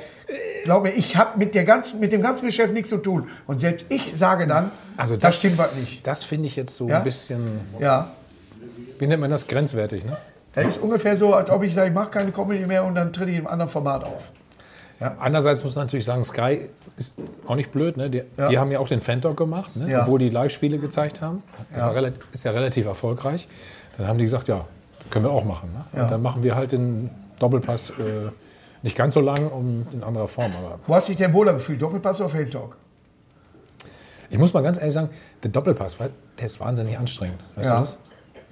[0.66, 3.28] glaub mir, ich habe mit, der ganzen- mit dem ganzen Geschäft nichts zu tun.
[3.48, 6.06] Und selbst ich sage dann, also das, stimmt was nicht.
[6.06, 6.98] Das finde ich jetzt so Ja?
[6.98, 8.12] ein bisschen, Ja,
[9.00, 10.18] wie nennt man das, grenzwertig, ne?
[10.56, 13.14] das ist ungefähr so, als ob ich sage, ich mache keine Comedy mehr und dann
[13.14, 14.32] trete ich in einem anderen Format auf.
[15.00, 15.16] Ja.
[15.20, 17.14] Andererseits muss man natürlich sagen, Sky ist
[17.48, 17.96] auch nicht blöd.
[17.98, 18.10] Ne?
[18.10, 18.50] Die, Ja.
[18.50, 19.90] die haben ja auch den Fan-Talk gemacht, ne?
[19.90, 20.02] Ja.
[20.02, 21.42] obwohl die Live-Spiele gezeigt haben.
[21.74, 23.48] Relativ, ist ja relativ erfolgreich.
[23.98, 24.66] Dann haben die gesagt, ja,
[25.10, 25.72] können wir auch machen.
[25.74, 25.86] Ne?
[25.98, 26.04] Ja.
[26.04, 27.94] Und dann machen wir halt den Doppelpass äh,
[28.82, 30.52] nicht ganz so lang und in anderer Form.
[30.58, 31.82] Aber Wo hast du dich denn wohler gefühlt?
[31.82, 32.76] Doppelpass oder Fan Talk?
[34.30, 35.10] ich muss mal ganz ehrlich sagen,
[35.44, 37.40] der Doppelpass, weil der ist wahnsinnig anstrengend.
[37.56, 37.76] Weißt Ja.
[37.76, 38.00] du das?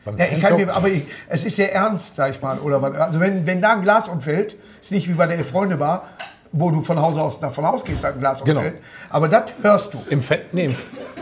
[0.05, 2.59] Ja, ich kann Fan-Talk- mir, aber ich, es ist sehr ernst, sag ich mal.
[2.59, 2.81] Oder.
[3.01, 6.07] Also wenn, wenn da ein Glas umfällt, ist nicht wie bei der Freunde-Bar,
[6.51, 8.59] wo du von Haus aus davon ausgehst, dass ein Glas Genau.
[8.59, 8.77] umfällt.
[9.09, 9.97] Aber das hörst du.
[10.09, 10.75] Im, Fan, nee, im,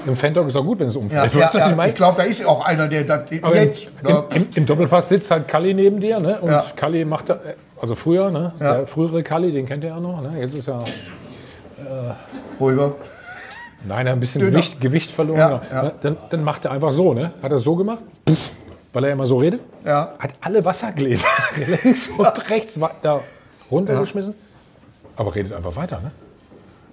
[0.05, 1.34] im Fan-Talk ist auch gut, wenn es Ja, umfällt.
[1.34, 3.88] ja, was ja, ich ich glaube, da ist auch einer, der das jetzt.
[4.01, 6.39] im, ja, im, im, Doppelpass sitzt halt Kalli neben dir, ne?
[6.41, 6.63] Und Ja.
[6.76, 7.39] Kalli macht, da-
[7.82, 8.53] also früher, ne?
[8.59, 8.73] Ja.
[8.78, 10.39] Der frühere Kalli, den kennt ihr ja noch, ne?
[10.39, 10.80] Jetzt ist ja,
[12.59, 12.93] ruhiger.
[13.86, 14.41] nein, er hat ein bisschen.
[14.41, 15.38] Gewicht, Gewicht verloren.
[15.39, 15.61] Ja, genau.
[15.71, 15.84] ja.
[15.84, 15.91] Ne?
[16.01, 17.34] Dann, dann macht er einfach so, ne?
[17.41, 18.38] Hat er so gemacht, puff,
[18.93, 19.61] weil er immer so redet.
[19.84, 20.13] Ja.
[20.19, 21.28] Hat alle Wassergläser
[21.84, 23.21] links und rechts da
[23.71, 24.36] runtergeschmissen,
[25.16, 26.11] aber redet einfach weiter, ne?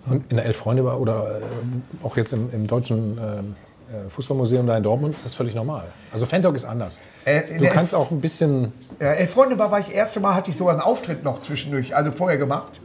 [0.07, 3.55] Und in der Elf Freunde war oder äh, auch jetzt im, im deutschen ähm,
[3.89, 5.85] äh, Fußballmuseum da in Dortmund ist das völlig normal.
[6.13, 6.99] Also Fan-Talk ist anders.
[7.25, 10.35] Äh, du kannst Elf- auch ein bisschen Ja, Elf Freunde war, war ich erste Mal,
[10.35, 12.81] hatte ich sogar einen Auftritt noch zwischendurch, also vorher gemacht,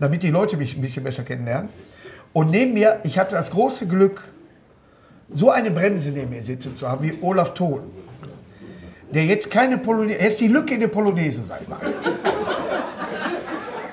[0.00, 1.68] damit die Leute mich ein bisschen besser kennenlernen.
[2.32, 4.22] Und neben mir, ich hatte das große Glück,
[5.32, 7.82] so eine Bremse neben mir sitzen zu haben wie Olaf Thon.
[9.12, 11.78] Der jetzt keine Polonaise, er ist die Lücke in der Polonaise, sag ich mal.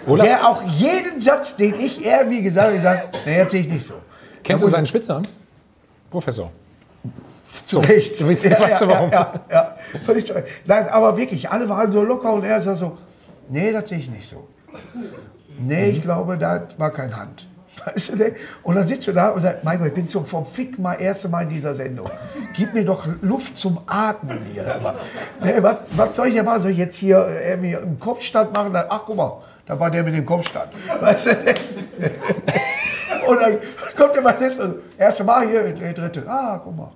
[0.07, 2.73] Olaf, Der auch jeden Satz, den ich er wie gesagt
[3.25, 3.93] nee, jetzt sehe ich nicht so.
[4.43, 5.27] Kennst du seinen Spitznamen?
[6.09, 6.51] Professor.
[7.65, 8.19] Zu Recht.
[8.19, 9.09] du weißt- weißt du warum?
[9.11, 9.75] Ja, ja, ja.
[10.05, 10.47] Völlig zu Recht.
[10.65, 12.97] Nein, aber wirklich, alle waren so locker und er sagt so,
[13.49, 14.47] nee, das sehe ich nicht so.
[15.59, 17.47] Nee, ich glaube, da war kein Hand.
[17.85, 18.31] Weißt du,
[18.63, 20.95] und dann sitzt du da und sagst, mein Gott, ich bin schon vom Fick mal
[20.95, 22.09] erste Mal in dieser Sendung.
[22.53, 24.63] Gib mir doch Luft zum Atmen hier.
[25.43, 26.61] Ne, was, was soll ich denn machen?
[26.61, 28.73] Soll ich jetzt hier äh, mir einen Kopfstand machen?
[28.73, 30.69] Dann, ach, guck mal, da war der mit dem Kopfstand.
[30.99, 31.31] Weißt du?
[33.27, 33.57] Und dann
[33.95, 34.61] kommt der mal jetzt,
[34.97, 36.23] erste Mal hier, der dritte.
[36.27, 36.91] Ah, guck mal.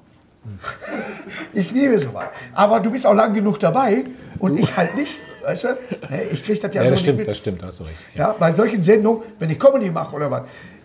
[1.53, 2.25] Ich liebe sowas.
[2.53, 4.05] Aber du bist auch lang genug dabei
[4.39, 5.19] und ich halt nicht.
[5.43, 5.67] Weißt du?
[6.09, 7.27] Nee, ich krieg das ja, Ja, so das stimmt, mit.
[7.27, 7.95] das stimmt, hast du recht.
[8.15, 10.41] Ja, bei solchen Sendungen, wenn ich Comedy mache oder was,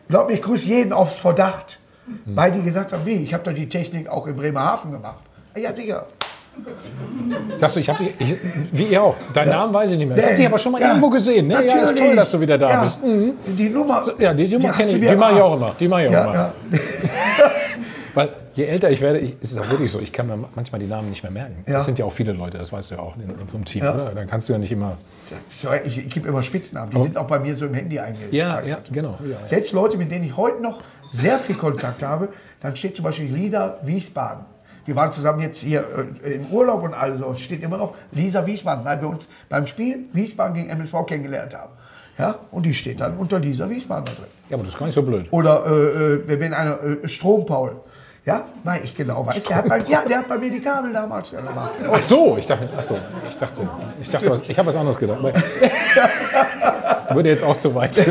[0.09, 1.79] glaub mir, ich grüße jeden aufs Verdacht.
[2.25, 5.19] Weil die gesagt haben, wie, ich habe doch die Technik auch in Bremerhaven gemacht.
[5.57, 6.07] Ja, sicher.
[7.57, 8.37] Sagst du, ich habe dich, ich,
[8.73, 10.17] wie ihr auch, deinen Namen weiß ich nicht mehr.
[10.17, 11.49] Ich habe dich aber schon mal Ja, irgendwo gesehen.
[11.49, 11.67] Ne?
[11.67, 13.03] Ja, ist toll, dass du wieder da Ja, bist.
[13.05, 13.33] Mhm.
[13.47, 14.05] Die Nummer.
[14.19, 15.75] Ja, die Nummer kenne ich, die mache ich auch immer.
[15.79, 16.53] Die mache ich auch Ja, immer.
[18.57, 20.87] je älter ich werde, ich, ist es auch wirklich so, ich kann mir manchmal die
[20.87, 21.65] Namen nicht mehr merken.
[21.67, 21.75] Ja.
[21.75, 23.95] Das sind ja auch viele Leute, das weißt du ja auch in unserem Team, Ja.
[23.95, 24.15] oder?
[24.15, 24.97] Dann kannst du ja nicht immer.
[25.49, 26.91] So, ich, ich gebe immer Spitznamen.
[26.91, 28.33] Die sind auch bei mir so im Handy eingespeichert.
[28.33, 29.19] Ja, ja, genau.
[29.45, 30.83] Selbst Leute, mit denen ich heute noch
[31.13, 32.31] sehr viel Kontakt habe,
[32.61, 34.45] dann steht zum Beispiel Lisa Wiesbaden.
[34.87, 35.85] Wir waren zusammen jetzt hier
[36.25, 40.05] äh, im Urlaub und also steht immer noch Lisa Wiesbaden, weil wir uns beim Spiel
[40.13, 41.73] Wiesbaden gegen MSV kennengelernt haben.
[42.19, 44.25] Ja, und die steht dann unter Lisa Wiesbaden da drin.
[44.49, 45.27] ja, aber das ist gar nicht so blöd.
[45.33, 45.73] Oder äh,
[46.33, 47.81] äh, wenn einer äh, Strompaul.
[48.27, 50.93] Ja, weil ich genau weiß, der hat, bei, ja, der hat bei mir die Kabel
[50.93, 51.71] damals ja gemacht.
[51.93, 52.99] Ach so, ich dachte, ach so,
[53.29, 53.69] ich dachte,
[54.03, 55.21] ich dachte, was, ich habe was anderes gedacht.
[57.15, 57.97] Würde jetzt auch zu weit.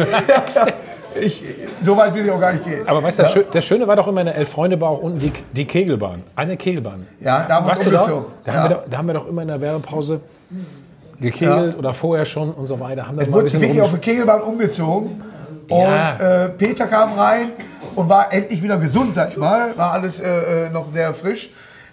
[1.18, 1.42] Ich,
[1.82, 2.86] so weit will ich auch gar nicht gehen.
[2.86, 5.18] Aber weißt du, das, Schö- das Schöne war doch immer in der Elf-Freunde-Bar auch unten
[5.20, 6.24] die, die Kegelbahn.
[6.36, 7.08] Eine Kegelbahn.
[7.22, 8.02] Ja, da haben wir Warst du da?
[8.44, 8.54] Da, Ja.
[8.60, 10.20] haben wir doch, da haben wir doch immer in der Werbepause
[11.22, 13.08] gekegelt oder vorher schon und so weiter.
[13.08, 15.22] Haben das Es mal ein wurde wirklich auf die Kegelbahn umgezogen.
[15.70, 16.44] Und Ja.
[16.46, 17.52] äh, Peter kam rein
[17.96, 19.76] und war endlich wieder gesund, sag ich mal.
[19.78, 21.50] War alles äh, äh, noch sehr frisch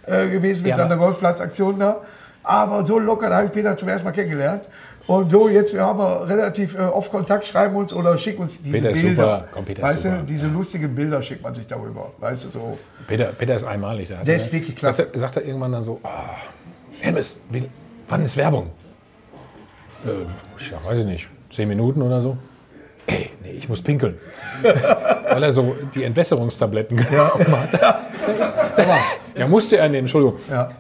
[0.07, 2.01] äh, gewesen mit Ja, seiner Golfplatzaktion da.
[2.45, 4.69] Aber so locker, da habe ich Peter zum ersten Mal kennengelernt.
[5.07, 8.77] Und so, jetzt haben wir relativ äh, oft Kontakt, schreiben uns oder schicken uns diese
[8.79, 9.23] Peter ist Bilder.
[9.23, 9.49] super.
[9.53, 12.11] Komm, Peter weißt du, diese lustigen Bilder schickt man sich darüber.
[12.19, 12.79] Weißt du, so.
[13.07, 14.09] Peter, Peter ist einmalig.
[14.09, 15.03] Der, hat- Der ist wirklich klasse.
[15.03, 16.09] Sagt er, sagt er irgendwann dann so, oh,
[17.01, 17.41] Hermes,
[18.09, 18.71] wann ist Werbung?
[20.05, 20.09] Äh,
[20.71, 22.37] ja, weiß ich nicht, zehn Minuten oder so.
[23.07, 24.19] Ey, nee, ich muss pinkeln.
[24.63, 27.73] Weil er so die Entwässerungstabletten genommen hat.
[28.77, 28.99] Der war,
[29.37, 30.39] ja, musste er nehmen, Entschuldigung.
[30.51, 30.71] Ja.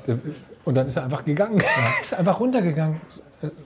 [0.64, 1.60] Und dann ist er einfach gegangen.
[2.00, 3.00] Ist einfach runtergegangen.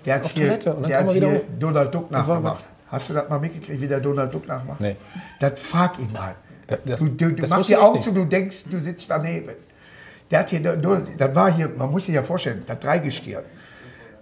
[0.07, 1.45] Der hat Auf hier, Toilette und dann der kam hat er wieder hier hoch.
[1.61, 2.65] Donald Duck nachgemacht.
[2.89, 4.81] Hast du das mal mitgekriegt, wie der Donald Duck nachmacht?
[4.81, 4.97] Nee.
[5.39, 6.35] Das frag ihn mal.
[6.67, 9.51] Das- das- du du, du machst die Augen zu, du denkst, du sitzt daneben.
[10.31, 13.45] Der hat hier, das war hier, man muss sich ja vorstellen, das Dreigestirn.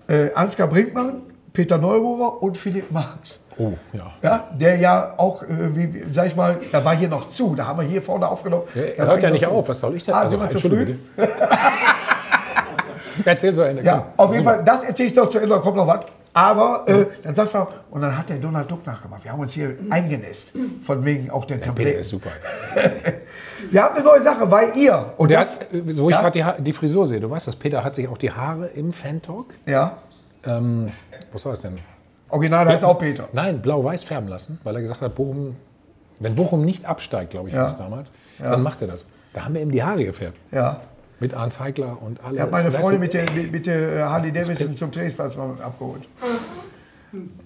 [0.08, 1.22] Äh, Ansgar Brinkmann,
[1.52, 3.40] Peter Neururer und Philipp Marx.
[3.56, 4.10] Oh, ja.
[4.22, 5.46] Ja, der ja auch, äh,
[5.76, 8.64] wie, sag ich mal, da war hier noch zu, da haben wir hier vorne aufgenommen.
[8.74, 9.50] Ja, Er hört ja nicht zu.
[9.50, 10.14] auf, was soll ich denn?
[10.14, 10.94] Ah, sind wir zu früh?
[13.24, 13.82] Erzähl so Ende.
[13.82, 14.26] Ja, komm.
[14.26, 16.00] auf jeden Fall, das erzähle ich noch zu Ende, da kommt noch was.
[16.36, 19.22] Aber äh, dann sagst du, und dann hat der Donald Duck nachgemacht.
[19.22, 20.52] Wir haben uns hier eingenässt,
[20.82, 22.00] von wegen auch der Peter Tabletten.
[22.00, 22.30] ist super.
[23.70, 26.16] Wir haben eine neue Sache, weil ihr, und Und der das, hat, äh, so ich
[26.16, 26.22] Ja?
[26.28, 28.92] gerade die, die Frisur sehe, du weißt das, Peter hat sich auch die Haare im
[28.92, 29.46] Fan-Talk.
[29.64, 29.96] ja,
[30.44, 30.90] Ähm,
[31.32, 31.78] was war das denn?
[32.34, 33.28] Original heißt auch Peter.
[33.32, 35.54] Nein, blau-weiß färben lassen, weil er gesagt hat, Bochum,
[36.18, 37.60] wenn Bochum nicht absteigt, glaube ich, Ja.
[37.60, 39.04] war es damals, dann macht er das.
[39.32, 40.36] Da haben wir ihm die Haare gefärbt.
[40.50, 40.80] Ja.
[41.20, 42.34] Mit Arndt Heigler und alle.
[42.34, 46.02] Ich habe meine du, mit der, mit, der äh, Harley Davidson zum Trainingsplatz mal abgeholt.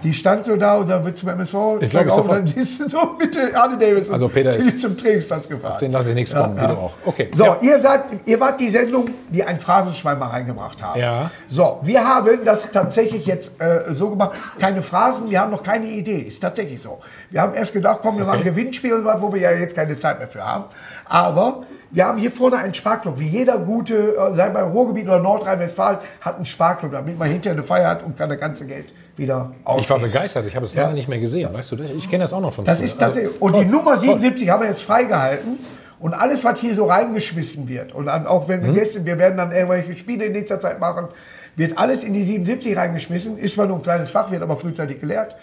[0.03, 1.55] Die stand so da und dann wird zum MSV.
[1.81, 4.97] Ich glaube, auf, dann ist sie so mit der Harley Davidson Also Peter ist- zum
[4.97, 5.79] Trainingsplatz gefahren.
[5.81, 6.95] Den lasse ich nichts kommen, wie du auch.
[7.05, 7.31] Okay.
[7.35, 7.59] So, Ja.
[7.61, 11.01] ihr, seid, ihr wart die Sendung, die ein Phrasenschwein mal reingebracht haben.
[11.01, 11.31] Ja.
[11.49, 14.33] So, wir haben das tatsächlich jetzt äh, so gemacht.
[14.61, 16.21] Keine Phrasen, wir haben noch keine Idee.
[16.21, 17.01] Ist tatsächlich so.
[17.31, 19.75] Wir haben erst gedacht, komm, wir machen ein Gewinnspiel und was, wo wir ja jetzt
[19.75, 20.65] keine Zeit mehr für haben.
[21.07, 23.19] Aber wir haben hier vorne einen Sparklub.
[23.19, 27.53] Wie jeder gute, äh, sei beim Ruhrgebiet oder Nordrhein-Westfalen, hat einen Sparklub, damit man hinterher
[27.57, 29.81] eine Feier hat und kann das ganze Geld wieder aus.
[29.83, 30.83] Ich war begeistert, ich habe es Ja.
[30.83, 31.91] leider nicht mehr gesehen, weißt du das?
[31.91, 32.85] Ich kenne das auch noch von Das früher.
[32.87, 33.33] ist tatsächlich.
[33.35, 33.99] Also, und die toll, Nummer toll.
[34.21, 35.59] 77 haben wir jetzt freigehalten.
[36.01, 39.37] Und alles, was hier so reingeschmissen wird, und dann auch wenn wir Gäste, wir werden
[39.37, 41.09] dann irgendwelche Spiele in nächster Zeit machen,
[41.57, 43.37] wird alles in die 77 reingeschmissen.
[43.37, 45.35] Ist zwar nur ein kleines Fach, wird aber frühzeitig gelehrt.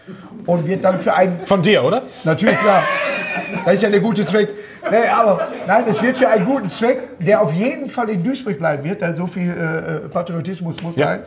[0.46, 2.04] Und wird dann für einen Von dir, oder?
[2.24, 2.84] Natürlich, klar.
[3.66, 4.48] Das ist ja der gute Zweck.
[4.90, 8.58] Nee, aber nein, es wird für einen guten Zweck, der auf jeden Fall in Duisburg
[8.58, 11.08] bleiben wird, denn so viel äh, Patriotismus muss Ja.
[11.08, 11.20] sein,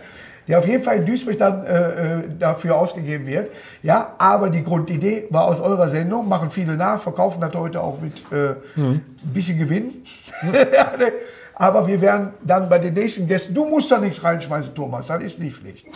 [0.48, 3.50] der auf jeden Fall in Duisburg dann äh, äh, dafür ausgegeben wird.
[3.82, 8.00] Ja, aber die Grundidee war aus eurer Sendung, machen viele nach, verkaufen das heute auch
[8.00, 10.02] mit äh, ein bisschen Gewinn.
[11.60, 15.20] Aber wir werden dann bei den nächsten Gästen, du musst da nichts reinschmeißen, Thomas, das
[15.22, 15.86] ist nicht Pflicht.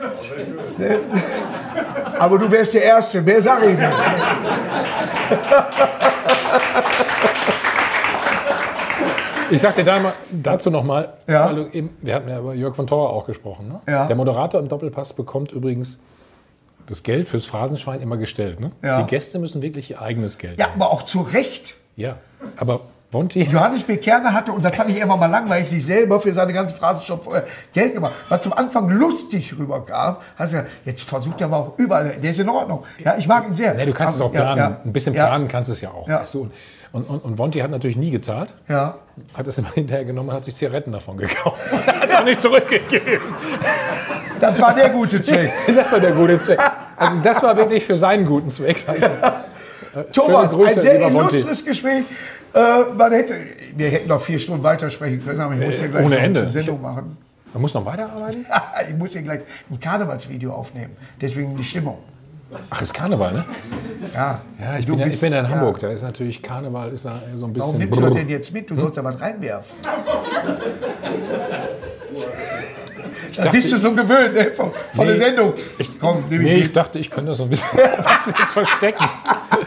[2.18, 3.90] Aber du wärst der Erste, mehr sage ich nicht.
[9.50, 11.54] Ich sag dir da mal, dazu nochmal, Ja.
[12.02, 13.68] wir hatten ja über Jörg von Torra auch gesprochen.
[13.68, 13.80] Ne?
[13.92, 14.06] Ja.
[14.06, 15.98] Der Moderator im Doppelpass bekommt übrigens
[16.86, 18.60] das Geld fürs Phrasenschwein immer gestellt.
[18.60, 18.72] Ne?
[18.82, 19.00] Ja.
[19.02, 20.82] Die Gäste müssen wirklich ihr eigenes Geld Ja, nehmen.
[20.82, 21.76] aber auch zu Recht.
[21.96, 22.16] Ja,
[22.56, 22.80] aber
[23.12, 23.96] Wonti, Johannes B.
[23.96, 27.04] Kerner hatte, und das fand ich immer mal langweilig, sich selber für seine ganze Phrase
[27.04, 28.12] schon vorher Geld gemacht.
[28.28, 32.30] Was zum Anfang lustig rüberkam, hast du gesagt, jetzt versucht er aber auch überall, der
[32.30, 32.84] ist in Ordnung.
[33.04, 33.74] Ja, ich mag ihn sehr.
[33.74, 34.58] nee, du kannst es Aber- auch planen.
[34.58, 34.80] Ja, ja.
[34.84, 36.08] Ein bisschen ja, planen kannst du es ja auch.
[36.08, 36.20] Ja.
[36.20, 36.50] Weißt du?
[36.92, 38.96] Und, und, und Wonti hat natürlich nie gezahlt, Ja.
[39.34, 41.60] hat es immer hinterher genommen und hat sich Zigaretten davon gekauft.
[41.86, 43.20] hat es auch nicht zurückgegeben.
[44.40, 45.52] Das war der gute Zweck.
[45.74, 46.58] Das war der gute Zweck.
[46.96, 48.84] Also das war wirklich für seinen guten Zweck.
[50.12, 52.04] Thomas, Grüße, ein sehr illustres Gespräch.
[52.52, 53.36] Äh, man hätte,
[53.76, 56.40] wir hätten noch vier Stunden weitersprechen können, aber ich muss hier gleich ohne Ende.
[56.40, 57.16] eine Sendung machen.
[57.52, 58.46] Man muss noch weiterarbeiten?
[58.88, 60.96] ich muss hier gleich ein Karnevalsvideo aufnehmen.
[61.20, 61.98] Deswegen die Stimmung.
[62.70, 63.44] Ach, ist Karneval, ne?
[64.14, 65.48] Ja, Ja, ich bin ja, ich bist- bin ja in.
[65.48, 65.78] Hamburg.
[65.78, 67.78] Da ist natürlich Karneval ist da so ein Warum bisschen.
[67.78, 68.68] nimmst du denn jetzt mit?
[68.70, 69.76] Du sollst ja was reinwerfen.
[73.36, 74.50] Da bist du so gewöhnt ne?
[74.52, 75.12] von, von Nee.
[75.16, 75.54] der Sendung.
[76.00, 76.76] Komm, nimm Nee, ich ich mit.
[76.76, 79.04] dachte, ich könnte das so ein bisschen jetzt verstecken.
[79.04, 79.66] Habe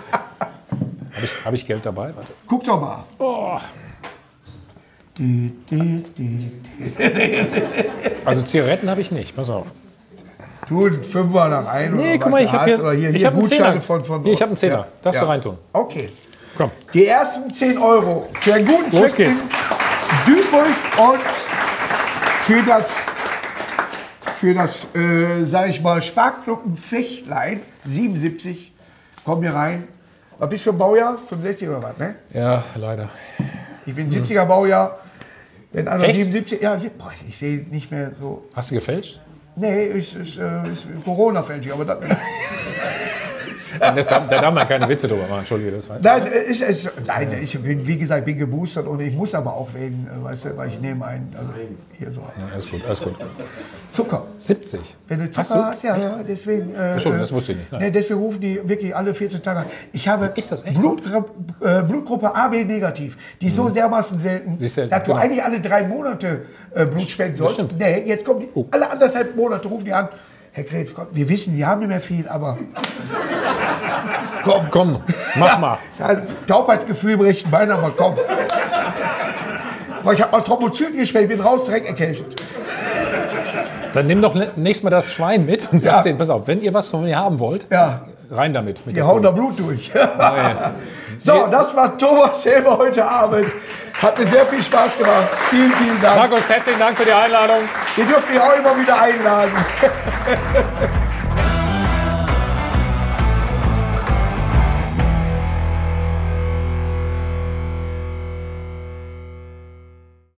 [1.23, 2.13] ich, hab ich Geld dabei?
[2.15, 2.31] Warte.
[2.47, 3.05] Guck doch mal.
[3.19, 3.57] Oh.
[5.17, 6.51] Die, die, die.
[8.25, 9.35] Also Zigaretten habe ich nicht.
[9.35, 9.71] Pass auf.
[10.67, 11.93] Tu einen Fünfer da rein.
[11.95, 13.81] Nee, oder guck mal, du ich habe hier, oder hier, ich hab einen Gutscheine Zehner.
[13.81, 14.23] von, von.
[14.23, 14.75] Hier, ich habe einen Zehner.
[14.77, 14.87] Ja.
[15.01, 15.29] Darfst du Ja.
[15.31, 15.57] reintun.
[15.73, 16.09] Okay.
[16.57, 16.71] Komm.
[16.93, 19.39] Die ersten 10 Euro für einen guten Los Zweck geht's.
[19.41, 20.65] in Duisburg
[20.97, 21.19] und
[22.43, 22.97] für das,
[24.35, 28.71] für das äh, sag ich mal, Sparklubben Fechtlein 77
[29.25, 29.87] kommen hier rein.
[30.37, 31.17] Was bist du für ein Baujahr?
[31.17, 32.15] 65 oder was, ne?
[32.31, 33.09] Ja, leider.
[33.85, 34.99] Ich bin 70er Baujahr.
[35.71, 36.15] Wenn einer Echt?
[36.15, 38.43] 77, ja, boah, ich sehe nicht mehr so.
[38.53, 39.19] Hast du gefälscht?
[39.55, 41.99] Nee, ist, ist, äh, ist Corona-fälschig, aber das,
[43.79, 45.39] das darf, da darf man keine Witze drüber machen.
[45.39, 45.97] Entschuldige, das war.
[46.01, 49.53] Nein, äh, ist, ist, nein, ich bin, wie gesagt, bin geboostert und ich muss aber
[49.53, 51.49] auch wegen, äh, weißt du, weil ich nehme einen, also
[51.97, 52.21] hier so
[52.51, 53.15] Alles gut, alles gut.
[53.91, 54.23] Zucker.
[54.37, 54.79] 70.
[55.07, 55.65] Wenn du Hast Zucker du?
[55.65, 56.73] hast, ja, ja, deswegen.
[56.75, 57.71] Äh, Entschuldigung, äh, das wusste ich nicht.
[57.71, 57.81] Nein.
[57.81, 59.65] Nee, deswegen rufen die wirklich alle 14 Tage an.
[59.91, 60.79] Ich habe Ist das echt?
[60.79, 63.17] Blutgruppe, äh, Blutgruppe AB negativ.
[63.41, 65.23] Die ist so dermaßen selten, selten, dass du genau.
[65.23, 67.59] eigentlich alle drei Monate äh, Blut spenden sollst.
[67.77, 68.65] Nee, jetzt kommen die, Oh.
[68.71, 70.09] alle anderthalb Monate rufen die an.
[70.55, 72.57] Herr Krebs, komm, wir wissen, die haben nicht mehr viel, aber
[74.43, 75.03] komm, Komm,
[75.35, 75.77] mach mal.
[75.99, 78.15] ja, Taubheitsgefühl im rechten Bein, aber komm.
[80.03, 82.39] Boah, ich habe mal Thrombozyten gespielt, bin raus, direkt erkältet.
[83.93, 86.01] Dann nimm doch nächstes Mal das Schwein mit und sag Ja.
[86.01, 88.01] denen, pass auf, wenn ihr was von mir haben wollt, Ja,
[88.33, 88.85] rein damit.
[88.85, 89.31] Mit die hauen da.
[89.31, 89.91] Blut durch.
[91.19, 93.45] So, das war Thomas selber heute Abend.
[94.01, 95.29] Hat mir sehr viel Spaß gemacht.
[95.49, 96.17] Vielen, vielen Dank.
[96.17, 97.59] Markus, herzlichen Dank für die Einladung.
[97.95, 99.51] Ihr dürft mich auch immer wieder einladen.